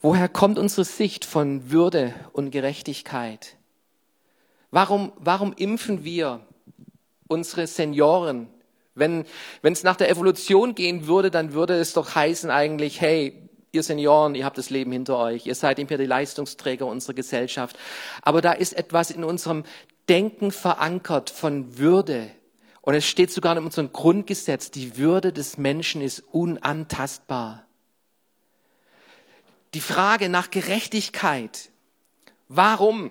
[0.00, 3.54] woher kommt unsere Sicht von Würde und Gerechtigkeit?
[4.72, 6.40] Warum, warum impfen wir
[7.34, 8.48] unsere Senioren.
[8.94, 9.26] Wenn
[9.62, 14.36] es nach der Evolution gehen würde, dann würde es doch heißen eigentlich, hey, ihr Senioren,
[14.36, 17.76] ihr habt das Leben hinter euch, ihr seid nicht mehr die Leistungsträger unserer Gesellschaft.
[18.22, 19.64] Aber da ist etwas in unserem
[20.08, 22.30] Denken verankert von Würde
[22.86, 27.64] Und es steht sogar in unserem Grundgesetz, die Würde des Menschen ist unantastbar.
[29.72, 31.70] Die Frage nach Gerechtigkeit.
[32.48, 33.10] Warum?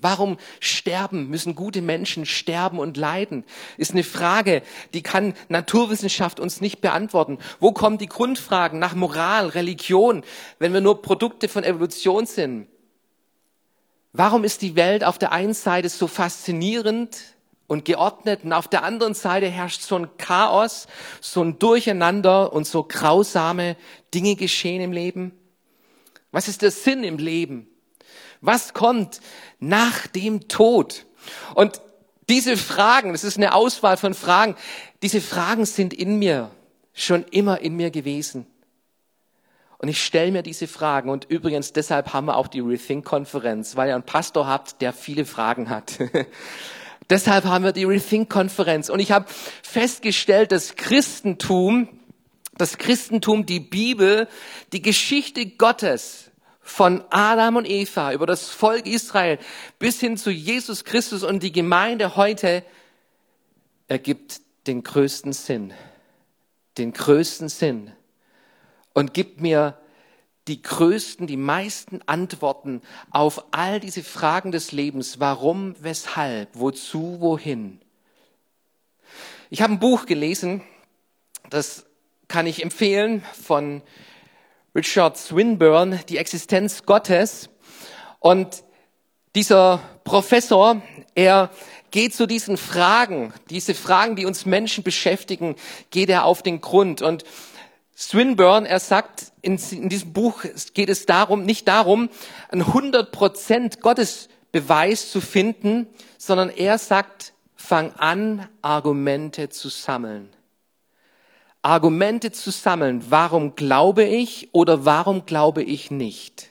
[0.00, 3.44] Warum sterben, müssen gute Menschen sterben und leiden?
[3.76, 4.62] Ist eine Frage,
[4.94, 7.38] die kann Naturwissenschaft uns nicht beantworten.
[7.58, 10.22] Wo kommen die Grundfragen nach Moral, Religion,
[10.58, 12.68] wenn wir nur Produkte von Evolution sind?
[14.12, 18.84] Warum ist die Welt auf der einen Seite so faszinierend und geordnet und auf der
[18.84, 20.86] anderen Seite herrscht so ein Chaos,
[21.20, 23.76] so ein Durcheinander und so grausame
[24.14, 25.32] Dinge geschehen im Leben?
[26.30, 27.68] Was ist der Sinn im Leben?
[28.40, 29.20] Was kommt
[29.58, 31.06] nach dem Tod?
[31.54, 31.80] Und
[32.28, 34.54] diese Fragen, das ist eine Auswahl von Fragen,
[35.02, 36.50] diese Fragen sind in mir,
[36.92, 38.46] schon immer in mir gewesen.
[39.78, 41.08] Und ich stelle mir diese Fragen.
[41.08, 45.24] Und übrigens, deshalb haben wir auch die Rethink-Konferenz, weil ihr einen Pastor habt, der viele
[45.24, 45.98] Fragen hat.
[47.10, 48.90] deshalb haben wir die Rethink-Konferenz.
[48.90, 49.26] Und ich habe
[49.62, 51.88] festgestellt, dass Christentum,
[52.56, 54.26] das Christentum, die Bibel,
[54.72, 56.32] die Geschichte Gottes
[56.68, 59.38] von Adam und Eva über das Volk Israel
[59.78, 62.62] bis hin zu Jesus Christus und die Gemeinde heute
[63.88, 65.72] ergibt den größten Sinn.
[66.76, 67.92] Den größten Sinn.
[68.92, 69.78] Und gibt mir
[70.46, 75.18] die größten, die meisten Antworten auf all diese Fragen des Lebens.
[75.20, 77.80] Warum, weshalb, wozu, wohin.
[79.48, 80.62] Ich habe ein Buch gelesen,
[81.48, 81.86] das
[82.28, 83.82] kann ich empfehlen, von
[84.78, 87.50] Richard Swinburne, die Existenz Gottes.
[88.20, 88.62] Und
[89.34, 90.80] dieser Professor,
[91.16, 91.50] er
[91.90, 95.56] geht zu diesen Fragen, diese Fragen, die uns Menschen beschäftigen,
[95.90, 97.02] geht er auf den Grund.
[97.02, 97.24] Und
[97.96, 102.08] Swinburne, er sagt, in, in diesem Buch geht es darum, nicht darum,
[102.50, 105.88] ein 100% Gottesbeweis zu finden,
[106.18, 110.28] sondern er sagt, fang an, Argumente zu sammeln.
[111.62, 116.50] Argumente zu sammeln, warum glaube ich oder warum glaube ich nicht.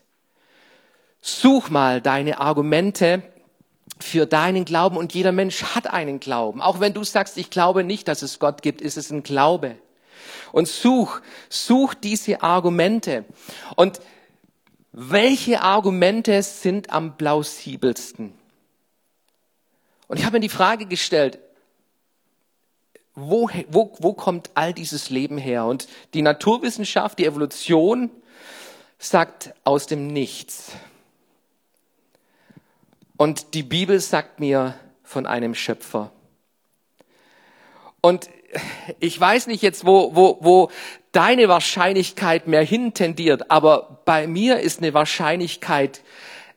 [1.21, 3.23] Such mal deine Argumente
[3.99, 6.61] für deinen Glauben und jeder Mensch hat einen Glauben.
[6.61, 9.77] Auch wenn du sagst, ich glaube nicht, dass es Gott gibt, ist es ein Glaube.
[10.51, 13.25] Und such, such diese Argumente.
[13.75, 13.99] Und
[14.91, 18.33] welche Argumente sind am plausibelsten?
[20.07, 21.39] Und ich habe mir die Frage gestellt,
[23.19, 25.65] wo, wo, wo kommt all dieses Leben her?
[25.65, 28.12] Und die Naturwissenschaft, die Evolution
[28.99, 30.71] sagt aus dem Nichts.
[33.17, 36.12] Und die Bibel sagt mir von einem Schöpfer.
[38.01, 38.30] Und
[38.99, 40.71] ich weiß nicht jetzt, wo, wo, wo
[41.12, 46.03] deine Wahrscheinlichkeit mehr hintendiert, aber bei mir ist eine Wahrscheinlichkeit,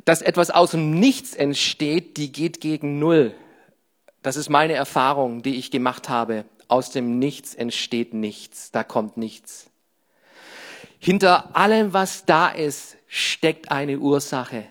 [0.04, 3.34] dass etwas aus dem Nichts entsteht, die geht gegen Null.
[4.22, 6.44] Das ist meine Erfahrung, die ich gemacht habe.
[6.68, 9.70] Aus dem Nichts entsteht nichts, da kommt nichts.
[10.98, 14.64] Hinter allem, was da ist, steckt eine Ursache.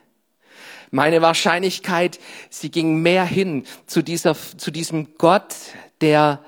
[0.92, 5.56] Meine Wahrscheinlichkeit, sie ging mehr hin zu, dieser, zu diesem Gott,
[6.02, 6.44] der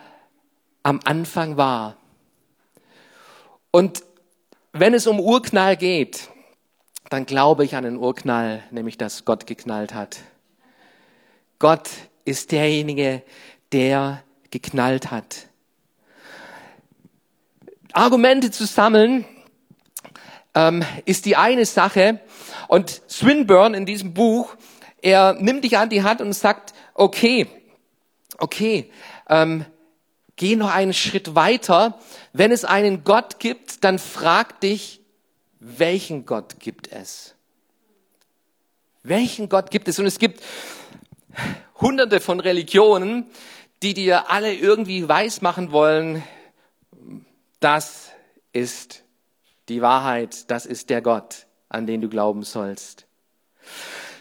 [0.83, 1.97] am Anfang war.
[3.71, 4.03] Und
[4.73, 6.29] wenn es um Urknall geht,
[7.09, 10.19] dann glaube ich an den Urknall, nämlich dass Gott geknallt hat.
[11.59, 11.89] Gott
[12.25, 13.23] ist derjenige,
[13.71, 15.47] der geknallt hat.
[17.93, 19.25] Argumente zu sammeln
[20.53, 22.19] ähm, ist die eine Sache.
[22.67, 24.55] Und Swinburne in diesem Buch,
[25.01, 27.47] er nimmt dich an die Hand und sagt, okay,
[28.37, 28.89] okay,
[29.29, 29.65] ähm,
[30.35, 31.99] geh noch einen Schritt weiter.
[32.33, 35.01] Wenn es einen Gott gibt, dann frag dich,
[35.59, 37.35] welchen Gott gibt es?
[39.03, 39.99] Welchen Gott gibt es?
[39.99, 40.41] Und es gibt
[41.79, 43.25] hunderte von Religionen,
[43.81, 46.23] die dir alle irgendwie weismachen wollen,
[47.59, 48.11] das
[48.53, 49.03] ist
[49.69, 53.05] die Wahrheit, das ist der Gott, an den du glauben sollst.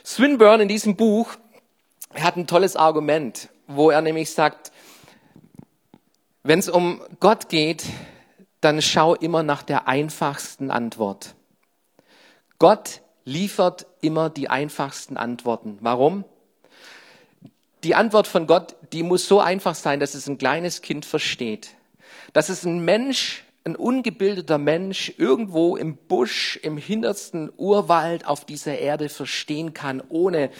[0.04, 1.34] Swinburne in diesem Buch
[2.14, 4.72] hat ein tolles Argument, wo er nämlich sagt,
[6.42, 7.84] wenn es um Gott geht,
[8.60, 11.34] dann schau immer nach der einfachsten Antwort.
[12.58, 15.78] Gott liefert immer die einfachsten Antworten.
[15.80, 16.24] Warum?
[17.82, 21.70] Die Antwort von Gott, die muss so einfach sein, dass es ein kleines Kind versteht.
[22.32, 28.78] Dass es ein Mensch, ein ungebildeter Mensch irgendwo im Busch, im hintersten Urwald auf dieser
[28.78, 30.50] Erde verstehen kann, ohne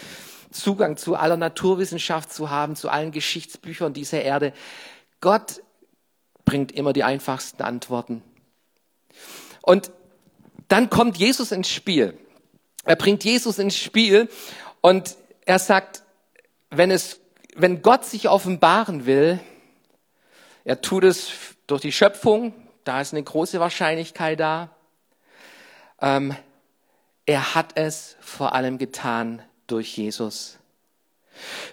[0.51, 4.53] Zugang zu aller Naturwissenschaft zu haben, zu allen Geschichtsbüchern dieser Erde.
[5.21, 5.63] Gott
[6.45, 8.23] bringt immer die einfachsten Antworten.
[9.63, 9.93] Und
[10.69, 12.19] dann kommt Jesus ins Spiel.
[12.85, 14.29] Er bringt Jesus ins Spiel
[14.81, 16.03] und er sagt,
[16.71, 17.21] wenn es,
[17.57, 19.41] wenn Gott sich offenbaren will,
[20.65, 21.33] Er tut es
[21.67, 22.53] durch die Schöpfung,
[22.85, 24.71] da ist eine große Wahrscheinlichkeit da.
[26.01, 26.35] Ähm,
[27.27, 30.59] er hat es vor allem getan durch Jesus.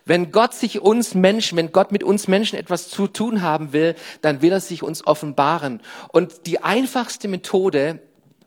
[0.05, 3.95] Wenn Gott sich uns Menschen, wenn Gott mit uns Menschen etwas zu tun haben will,
[4.21, 5.81] dann will er sich uns offenbaren.
[6.09, 7.99] Und die einfachste Methode,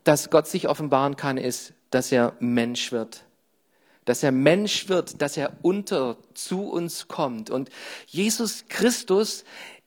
[0.03, 3.23] dass Gott sich offenbaren kann, ist, dass er Mensch wird.
[4.05, 7.49] Dass er Mensch wird, dass er unter zu uns kommt.
[7.49, 7.69] Und
[8.07, 9.43] Jesus Christus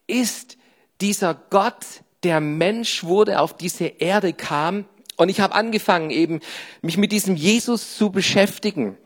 [0.07, 0.57] ist
[1.01, 1.85] dieser Gott,
[2.23, 4.87] der Mensch wurde, auf diese Erde kam.
[5.17, 6.41] Und ich habe angefangen, eben
[6.83, 8.97] mich mit diesem Jesus zu beschäftigen.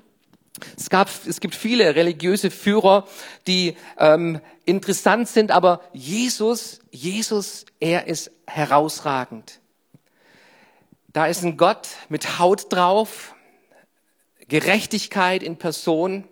[0.77, 3.07] Es, gab, es gibt viele religiöse Führer,
[3.47, 9.61] die ähm, interessant sind, aber Jesus, Jesus, er ist herausragend.
[11.13, 13.35] Da ist ein Gott mit Haut drauf,
[14.49, 16.25] Gerechtigkeit in Person.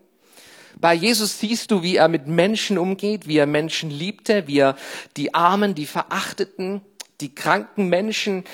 [0.78, 4.76] Bei Jesus siehst du, wie er mit Menschen umgeht, wie er Menschen liebte, wie er
[5.16, 6.82] die Armen, die Verachteten,
[7.20, 8.44] die kranken Menschen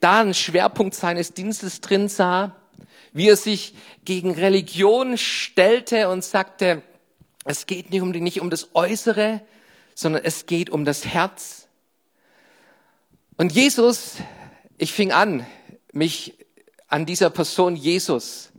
[0.00, 2.54] da einen Schwerpunkt seines Dienstes drin sah
[3.16, 3.72] wie er sich
[4.04, 6.82] gegen Religion stellte und sagte,
[7.46, 9.40] es geht nicht um, nicht um das Äußere,
[9.94, 11.66] sondern es geht um das Herz.
[13.38, 14.16] Und Jesus,
[14.76, 15.46] ich fing an,
[15.92, 16.34] mich
[16.88, 18.52] an dieser Person Jesus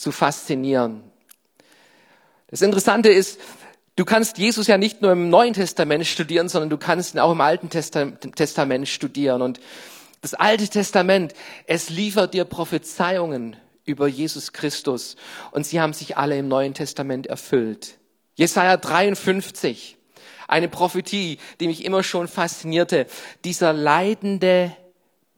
[0.00, 1.02] zu faszinieren.
[2.48, 3.38] Das Interessante ist,
[3.96, 7.32] du kannst Jesus ja nicht nur im Neuen Testament studieren, sondern du kannst ihn auch
[7.32, 9.42] im Alten Testament studieren.
[9.42, 9.60] Und
[10.22, 11.34] das Alte Testament,
[11.66, 15.16] es liefert dir Prophezeiungen über Jesus Christus
[15.50, 17.98] und sie haben sich alle im Neuen Testament erfüllt.
[18.36, 19.98] Jesaja 53,
[20.48, 23.06] eine Prophetie, die mich immer schon faszinierte.
[23.44, 24.74] Dieser leidende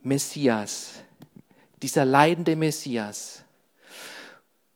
[0.03, 0.93] Messias,
[1.83, 3.42] dieser leidende Messias.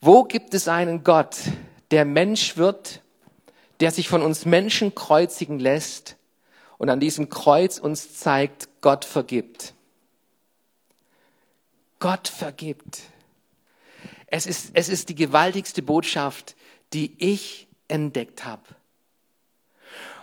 [0.06, 1.36] Wo gibt es einen Gott,
[1.90, 3.02] der Mensch wird,
[3.80, 6.14] der sich von uns Menschen kreuzigen lässt
[6.78, 9.74] und an diesem Kreuz uns zeigt, Gott vergibt.
[11.98, 13.00] Gott vergibt.
[14.28, 16.54] Es ist, es ist die gewaltigste Botschaft,
[16.92, 18.62] die ich entdeckt habe.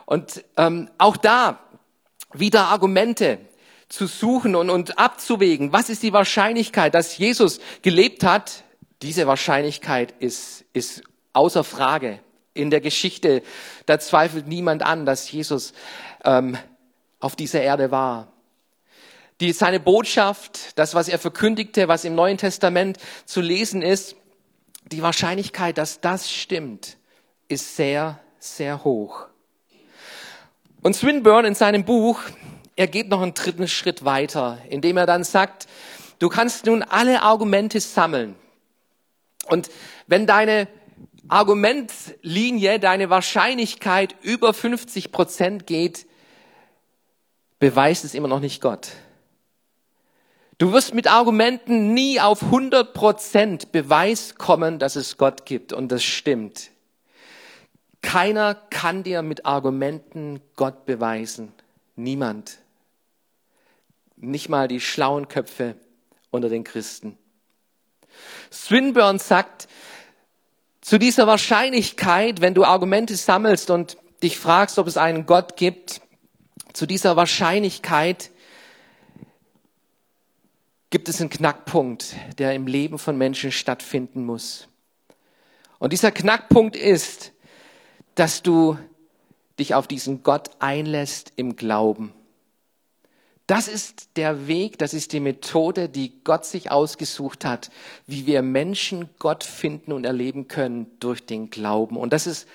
[0.06, 1.60] Und ähm, auch da
[2.32, 3.38] wieder Argumente
[3.90, 5.74] zu suchen und, und abzuwägen.
[5.74, 8.64] Was ist die Wahrscheinlichkeit, dass Jesus gelebt hat?
[9.04, 12.20] Diese Wahrscheinlichkeit ist, ist außer Frage.
[12.56, 13.42] In der Geschichte,
[13.86, 15.74] da zweifelt niemand an, dass Jesus
[16.24, 16.58] ähm,
[17.20, 18.34] auf dieser Erde war
[19.44, 24.16] die, seine Botschaft, das, was er verkündigte, was im Neuen Testament zu lesen ist,
[24.92, 26.98] die Wahrscheinlichkeit, dass das stimmt,
[27.48, 29.28] ist sehr, sehr hoch.
[30.82, 32.22] Und Swinburne in seinem Buch,
[32.76, 35.68] er geht noch einen dritten Schritt weiter, indem er dann sagt,
[36.20, 38.36] du kannst nun alle Argumente sammeln.
[39.48, 39.70] Und
[40.08, 40.68] wenn deine
[41.28, 46.06] Argumentlinie, deine Wahrscheinlichkeit über 50 Prozent geht,
[47.60, 48.90] beweist es immer noch nicht Gott.
[50.58, 56.04] Du wirst mit Argumenten nie auf 100% Beweis kommen, dass es Gott gibt und das
[56.04, 56.70] stimmt.
[58.02, 61.54] Keiner kann dir mit Argumenten Gott beweisen.
[61.96, 62.60] Niemand.
[64.18, 65.76] Nicht mal die schlauen Köpfe
[66.30, 67.18] unter den Christen.
[68.54, 69.68] Swinburne sagt,
[70.82, 76.02] zu dieser Wahrscheinlichkeit, wenn du Argumente sammelst und dich fragst, ob es einen Gott gibt,
[76.74, 78.32] zu dieser Wahrscheinlichkeit
[80.90, 84.68] gibt es einen Knackpunkt, der im Leben von Menschen stattfinden muss.
[85.80, 87.32] Und dieser Knackpunkt ist,
[88.14, 88.78] dass du
[89.60, 92.14] dich auf diesen Gott einlässt im Glauben.
[93.54, 97.70] Das ist der Weg, das ist die Methode, die Gott sich ausgesucht hat,
[98.08, 101.96] wie wir Menschen Gott finden und erleben können durch den Glauben.
[101.96, 102.48] Und das ist,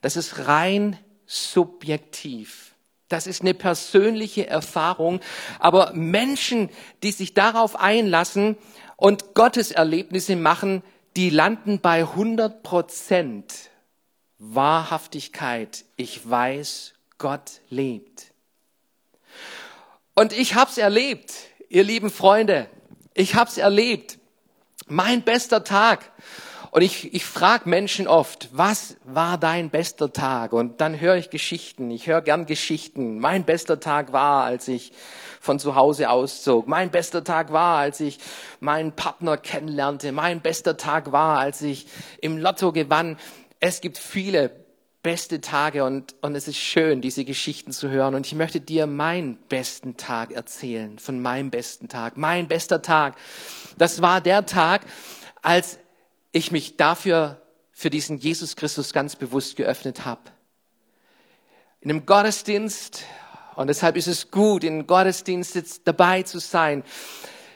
[0.00, 2.74] das ist rein subjektiv.
[3.08, 5.20] Das ist eine persönliche Erfahrung.
[5.58, 6.70] Aber Menschen,
[7.02, 8.56] die sich darauf einlassen
[8.96, 10.82] und Gottes Erlebnisse machen,
[11.14, 13.52] die landen bei 100 Prozent
[14.38, 15.84] Wahrhaftigkeit.
[15.96, 18.32] Ich weiß, Gott lebt.
[20.18, 21.32] Und ich hab's erlebt,
[21.68, 22.66] ihr lieben Freunde.
[23.14, 24.18] Ich hab's erlebt.
[24.88, 26.10] Mein bester Tag.
[26.72, 30.52] Und ich, ich frage Menschen oft, was war dein bester Tag?
[30.52, 31.88] Und dann höre ich Geschichten.
[31.92, 33.20] Ich höre gern Geschichten.
[33.20, 34.90] Mein bester Tag war, als ich
[35.40, 36.66] von zu Hause auszog.
[36.66, 38.18] Mein bester Tag war, als ich
[38.58, 40.10] meinen Partner kennenlernte.
[40.10, 41.86] Mein bester Tag war, als ich
[42.20, 43.18] im Lotto gewann.
[43.60, 44.50] Es gibt viele
[45.02, 48.14] beste Tage und, und es ist schön, diese Geschichten zu hören.
[48.14, 52.16] Und ich möchte dir meinen besten Tag erzählen, von meinem besten Tag.
[52.16, 53.16] Mein bester Tag,
[53.76, 54.82] das war der Tag,
[55.42, 55.78] als
[56.32, 57.40] ich mich dafür,
[57.72, 60.22] für diesen Jesus Christus ganz bewusst geöffnet habe.
[61.80, 63.04] In einem Gottesdienst
[63.54, 66.82] Und deshalb ist es gut, in Gottesdienst dabei zu sein,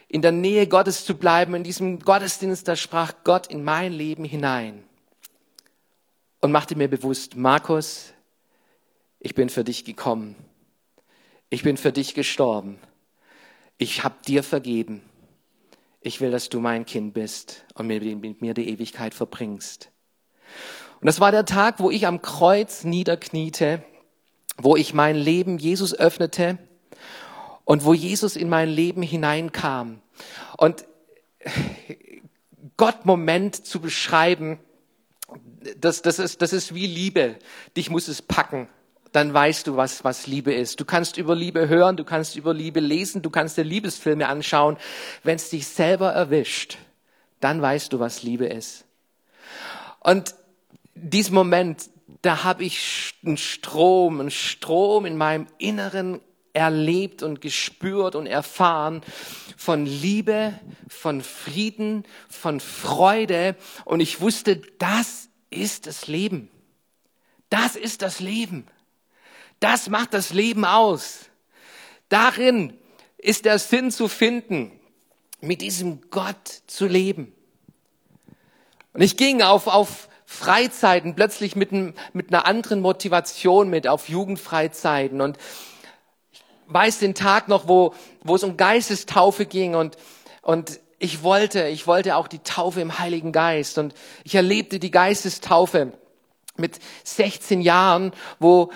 [0.07, 1.55] in der Nähe Gottes zu bleiben.
[1.55, 4.85] In diesem Gottesdienst, da sprach Gott in mein Leben hinein
[6.43, 8.13] und machte mir bewusst, Markus,
[9.21, 10.35] ich bin für dich gekommen.
[11.49, 12.79] Ich bin für dich gestorben.
[13.79, 15.03] Ich habe dir vergeben.
[16.01, 19.91] Ich will, dass du mein Kind bist und mit mir die Ewigkeit verbringst.
[21.01, 23.85] Und das war der Tag, wo ich am Kreuz niederkniete,
[24.57, 26.59] wo ich mein Leben Jesus öffnete
[27.65, 30.03] und wo Jesus in mein Leben hineinkam.
[30.57, 30.87] Und
[32.77, 34.59] Gott Moment zu beschreiben,
[35.79, 37.37] das, das, ist, das ist wie Liebe.
[37.77, 38.69] Dich muss es packen.
[39.13, 40.81] Dann weißt du, was, was Liebe ist.
[40.81, 44.79] Du kannst über Liebe hören, du kannst über Liebe lesen, du kannst dir Liebesfilme anschauen.
[45.23, 46.79] Wenn es dich selber erwischt,
[47.41, 48.85] dann weißt du, was Liebe ist.
[50.01, 50.35] Und
[50.95, 51.91] diesen Moment,
[52.23, 56.21] da habe ich einen Strom, einen Strom in meinem Inneren
[56.55, 59.03] erlebt und gespürt und erfahren
[59.57, 60.59] von Liebe,
[60.89, 63.57] von Frieden, von Freude.
[63.85, 66.51] Und ich wusste, das ist das Leben.
[67.51, 68.67] Das ist das Leben.
[69.61, 71.27] Das macht das Leben aus.
[72.09, 72.77] Darin
[73.19, 74.73] ist der Sinn zu finden,
[75.41, 77.33] mit diesem Gott zu leben.
[78.93, 84.09] Und ich ging auf, auf Freizeiten plötzlich mit, ein, mit einer anderen Motivation mit, auf
[84.09, 85.21] Jugendfreizeiten.
[85.21, 85.39] Und
[86.33, 89.97] ich weiß den Tag noch, wo, wo es um Geistestaufe ging und,
[90.41, 93.93] und ich wollte, ich wollte auch die Taufe im Heiligen Geist und
[94.23, 95.95] ich erlebte die Geistestaufe
[96.57, 98.71] mit 16 Jahren, wo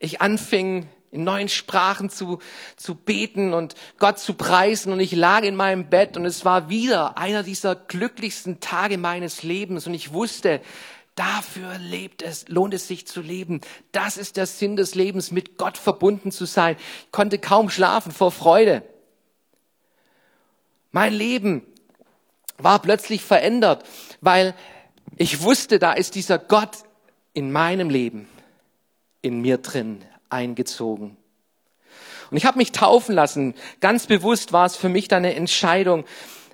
[0.00, 2.40] ich anfing, in neuen Sprachen zu,
[2.76, 6.68] zu beten und Gott zu preisen und ich lag in meinem Bett und es war
[6.68, 10.60] wieder einer dieser glücklichsten Tage meines Lebens und ich wusste,
[11.14, 13.60] dafür lebt es, lohnt es sich zu leben.
[13.92, 16.74] Das ist der Sinn des Lebens, mit Gott verbunden zu sein.
[17.04, 18.82] Ich konnte kaum schlafen vor Freude.
[20.94, 21.66] Mein Leben
[22.56, 23.82] war plötzlich verändert,
[24.20, 24.54] weil
[25.16, 26.84] ich wusste, da ist dieser Gott
[27.32, 28.28] in meinem Leben,
[29.20, 31.16] in mir drin eingezogen.
[32.30, 33.54] Und ich habe mich taufen lassen.
[33.80, 36.04] Ganz bewusst war es für mich dann eine Entscheidung.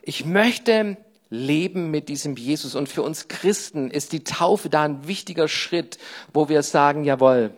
[0.00, 0.96] Ich möchte
[1.28, 2.74] leben mit diesem Jesus.
[2.74, 5.98] Und für uns Christen ist die Taufe da ein wichtiger Schritt,
[6.32, 7.52] wo wir sagen, jawohl,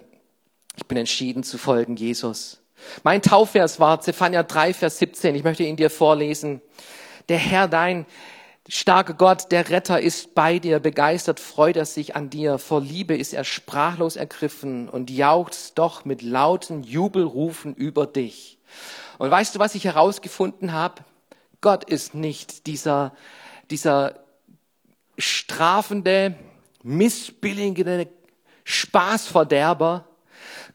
[0.76, 2.61] ich bin entschieden zu folgen Jesus.
[3.02, 5.34] Mein Taufvers war Zephania 3, Vers 17.
[5.34, 6.60] Ich möchte ihn dir vorlesen.
[7.28, 8.06] Der Herr, dein
[8.68, 12.58] starker Gott, der Retter ist bei dir, begeistert freut er sich an dir.
[12.58, 18.58] Vor Liebe ist er sprachlos ergriffen und jauchzt doch mit lauten Jubelrufen über dich.
[19.18, 21.04] Und weißt du, was ich herausgefunden habe?
[21.60, 23.14] Gott ist nicht dieser,
[23.70, 24.16] dieser
[25.18, 26.34] strafende,
[26.82, 28.08] missbilligende
[28.64, 30.06] Spaßverderber.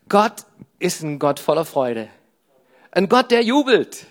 [0.07, 0.45] Gott
[0.79, 2.09] ist ein Gott voller Freude.
[2.91, 4.05] Ein Gott, der jubelt.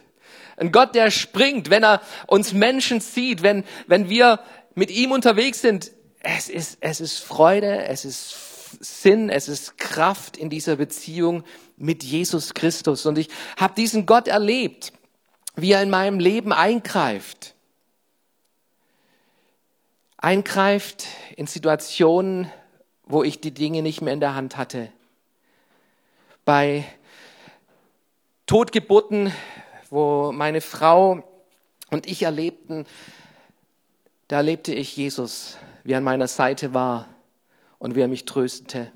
[0.56, 4.40] Ein Gott, der springt, wenn er uns Menschen sieht, wenn, wenn wir
[4.74, 5.90] mit ihm unterwegs sind.
[6.20, 8.36] Es ist, es ist Freude, es ist
[8.80, 11.44] Sinn, es ist Kraft in dieser Beziehung
[11.76, 13.06] mit Jesus Christus.
[13.06, 14.92] Und ich habe diesen Gott erlebt,
[15.54, 17.54] wie er in meinem Leben eingreift.
[20.16, 21.06] Eingreift
[21.36, 22.50] in Situationen,
[23.04, 24.90] wo ich die Dinge nicht mehr in der Hand hatte
[26.46, 26.84] bei
[28.46, 29.32] Totgeburten,
[29.90, 31.24] wo meine Frau
[31.90, 32.86] und ich erlebten,
[34.28, 37.08] da erlebte ich Jesus, wie er an meiner Seite war
[37.78, 38.92] und wie er mich tröstete.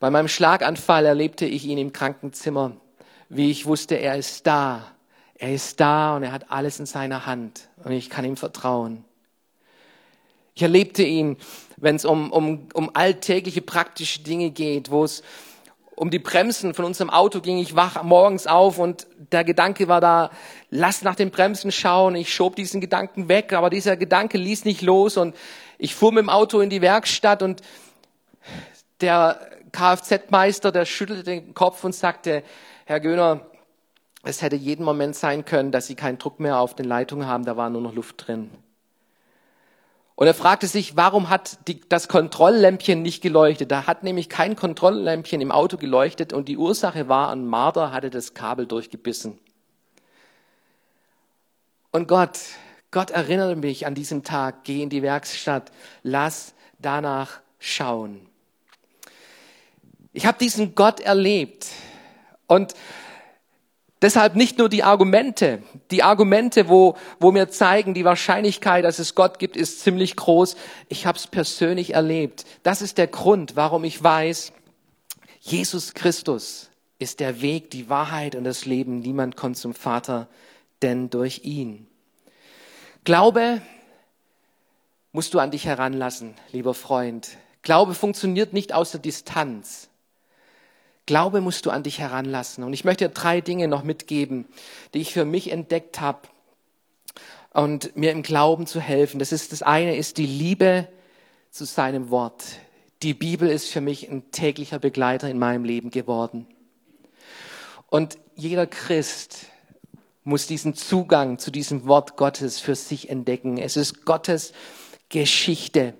[0.00, 2.72] Bei meinem Schlaganfall erlebte ich ihn im Krankenzimmer,
[3.28, 4.92] wie ich wusste, er ist da.
[5.36, 9.04] Er ist da und er hat alles in seiner Hand und ich kann ihm vertrauen.
[10.56, 11.36] Ich erlebte ihn,
[11.76, 15.22] wenn es um, um, um alltägliche praktische Dinge geht, wo es
[15.96, 17.58] um die Bremsen von unserem Auto ging.
[17.58, 20.30] Ich wach morgens auf und der Gedanke war da,
[20.70, 22.14] lass nach den Bremsen schauen.
[22.14, 25.34] Ich schob diesen Gedanken weg, aber dieser Gedanke ließ nicht los und
[25.78, 27.62] ich fuhr mit dem Auto in die Werkstatt und
[29.00, 29.40] der
[29.72, 32.42] Kfz-Meister, der schüttelte den Kopf und sagte,
[32.84, 33.40] Herr Göhner,
[34.22, 37.44] es hätte jeden Moment sein können, dass Sie keinen Druck mehr auf den Leitungen haben,
[37.44, 38.50] da war nur noch Luft drin.
[40.16, 43.70] Und er fragte sich, warum hat die, das Kontrolllämpchen nicht geleuchtet?
[43.70, 48.08] Da hat nämlich kein Kontrolllämpchen im Auto geleuchtet und die Ursache war, ein Marder hatte
[48.08, 49.38] das Kabel durchgebissen.
[51.92, 52.38] Und Gott,
[52.90, 55.70] Gott erinnerte mich an diesem Tag, geh in die Werkstatt,
[56.02, 58.26] lass danach schauen.
[60.14, 61.66] Ich habe diesen Gott erlebt
[62.46, 62.72] und
[64.02, 69.14] Deshalb nicht nur die Argumente, die Argumente, wo, wo mir zeigen, die Wahrscheinlichkeit, dass es
[69.14, 70.56] Gott gibt, ist ziemlich groß.
[70.88, 72.44] Ich habe es persönlich erlebt.
[72.62, 74.52] Das ist der Grund, warum ich weiß,
[75.40, 76.68] Jesus Christus
[76.98, 78.98] ist der Weg, die Wahrheit und das Leben.
[78.98, 80.28] Niemand kommt zum Vater,
[80.82, 81.86] denn durch ihn.
[83.04, 83.62] Glaube
[85.12, 87.38] musst du an dich heranlassen, lieber Freund.
[87.62, 89.85] Glaube funktioniert nicht aus der Distanz.
[91.06, 92.64] Glaube musst du an dich heranlassen.
[92.64, 94.46] Und ich möchte drei Dinge noch mitgeben,
[94.92, 96.28] die ich für mich entdeckt habe
[97.52, 99.18] und mir im Glauben zu helfen.
[99.18, 100.88] Das ist das eine ist die Liebe
[101.50, 102.44] zu seinem Wort.
[103.02, 106.46] Die Bibel ist für mich ein täglicher Begleiter in meinem Leben geworden.
[107.88, 109.46] Und jeder Christ
[110.24, 113.58] muss diesen Zugang zu diesem Wort Gottes für sich entdecken.
[113.58, 114.52] Es ist Gottes
[115.08, 115.94] Geschichte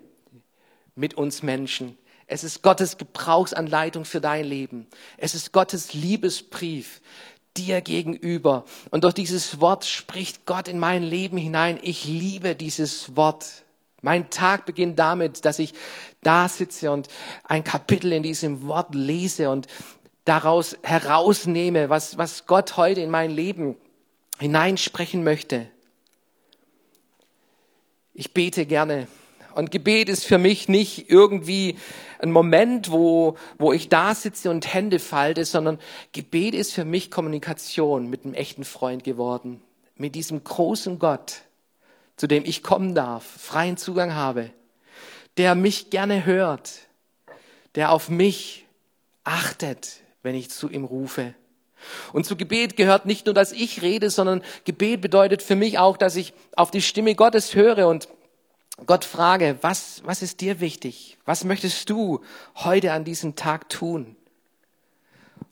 [0.96, 1.96] mit uns Menschen.
[2.26, 4.86] Es ist Gottes Gebrauchsanleitung für dein Leben.
[5.16, 7.00] Es ist Gottes Liebesbrief
[7.56, 8.64] dir gegenüber.
[8.90, 11.78] Und durch dieses Wort spricht Gott in mein Leben hinein.
[11.82, 13.46] Ich liebe dieses Wort.
[14.02, 15.72] Mein Tag beginnt damit, dass ich
[16.22, 17.08] da sitze und
[17.44, 19.66] ein Kapitel in diesem Wort lese und
[20.24, 23.76] daraus herausnehme, was, was Gott heute in mein Leben
[24.38, 25.68] hineinsprechen möchte.
[28.12, 29.08] Ich bete gerne.
[29.56, 31.78] Und Gebet ist für mich nicht irgendwie
[32.18, 35.78] ein Moment, wo, wo ich da sitze und Hände falte, sondern
[36.12, 39.62] Gebet ist für mich Kommunikation mit einem echten Freund geworden.
[39.94, 41.36] Mit diesem großen Gott,
[42.16, 44.50] zu dem ich kommen darf, freien Zugang habe,
[45.38, 46.72] der mich gerne hört,
[47.76, 48.66] der auf mich
[49.24, 51.32] achtet, wenn ich zu ihm rufe.
[52.12, 55.96] Und zu Gebet gehört nicht nur, dass ich rede, sondern Gebet bedeutet für mich auch,
[55.96, 58.08] dass ich auf die Stimme Gottes höre und
[58.84, 61.16] Gott frage, was, was ist dir wichtig?
[61.24, 62.20] Was möchtest du
[62.56, 64.16] heute an diesem Tag tun?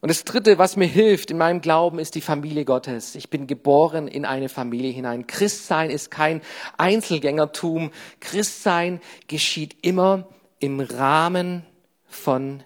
[0.01, 3.15] Und das Dritte, was mir hilft in meinem Glauben, ist die Familie Gottes.
[3.15, 5.27] Ich bin geboren in eine Familie hinein.
[5.27, 6.43] Christsein ist kein
[6.77, 7.91] Einzelgängertum.
[8.21, 11.65] Christsein geschieht immer im Rahmen
[12.07, 12.63] von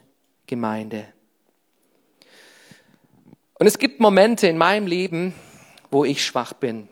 [0.49, 1.07] Gemeinde.
[3.55, 5.33] Und es gibt Momente in meinem Leben,
[5.93, 6.89] wo ich schwach bin.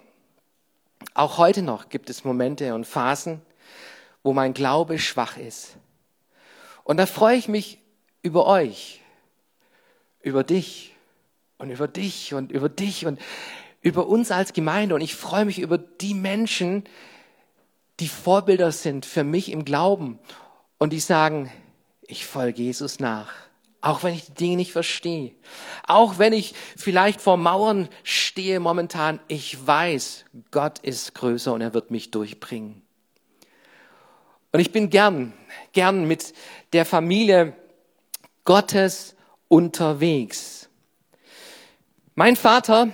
[1.14, 3.42] Auch heute noch gibt es Momente und Phasen,
[4.26, 5.76] wo mein Glaube schwach ist.
[6.82, 7.78] Und da freue ich mich
[8.22, 9.00] über euch,
[10.20, 10.94] über dich
[11.58, 13.20] und über dich und über dich und
[13.82, 14.96] über uns als Gemeinde.
[14.96, 16.82] Und ich freue mich über die Menschen,
[18.00, 20.18] die Vorbilder sind für mich im Glauben
[20.78, 21.50] und die sagen,
[22.02, 23.32] ich folge Jesus nach.
[23.80, 25.36] Auch wenn ich die Dinge nicht verstehe.
[25.86, 29.20] Auch wenn ich vielleicht vor Mauern stehe momentan.
[29.28, 32.85] Ich weiß, Gott ist größer und er wird mich durchbringen.
[34.52, 35.32] Und ich bin gern,
[35.72, 36.32] gern mit
[36.72, 37.54] der Familie
[38.44, 39.16] Gottes
[39.48, 40.68] unterwegs.
[42.14, 42.88] Mein Vater,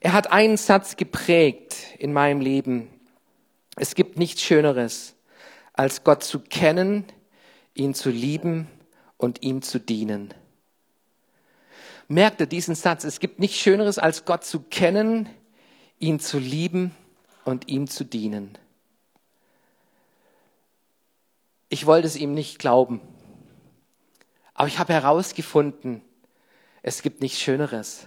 [0.00, 2.88] er hat einen Satz geprägt in meinem Leben.
[3.76, 5.14] Es gibt nichts Schöneres,
[5.72, 7.04] als Gott zu kennen,
[7.74, 8.68] ihn zu lieben
[9.18, 10.34] und ihm zu dienen.
[12.08, 13.04] Merkt ihr diesen Satz?
[13.04, 15.28] Es gibt nichts Schöneres, als Gott zu kennen,
[15.98, 16.94] ihn zu lieben
[17.44, 18.56] und ihm zu dienen.
[21.68, 23.00] Ich wollte es ihm nicht glauben.
[24.54, 26.02] Aber ich habe herausgefunden,
[26.82, 28.06] es gibt nichts Schöneres,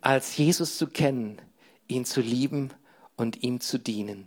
[0.00, 1.40] als Jesus zu kennen,
[1.86, 2.70] ihn zu lieben
[3.16, 4.26] und ihm zu dienen.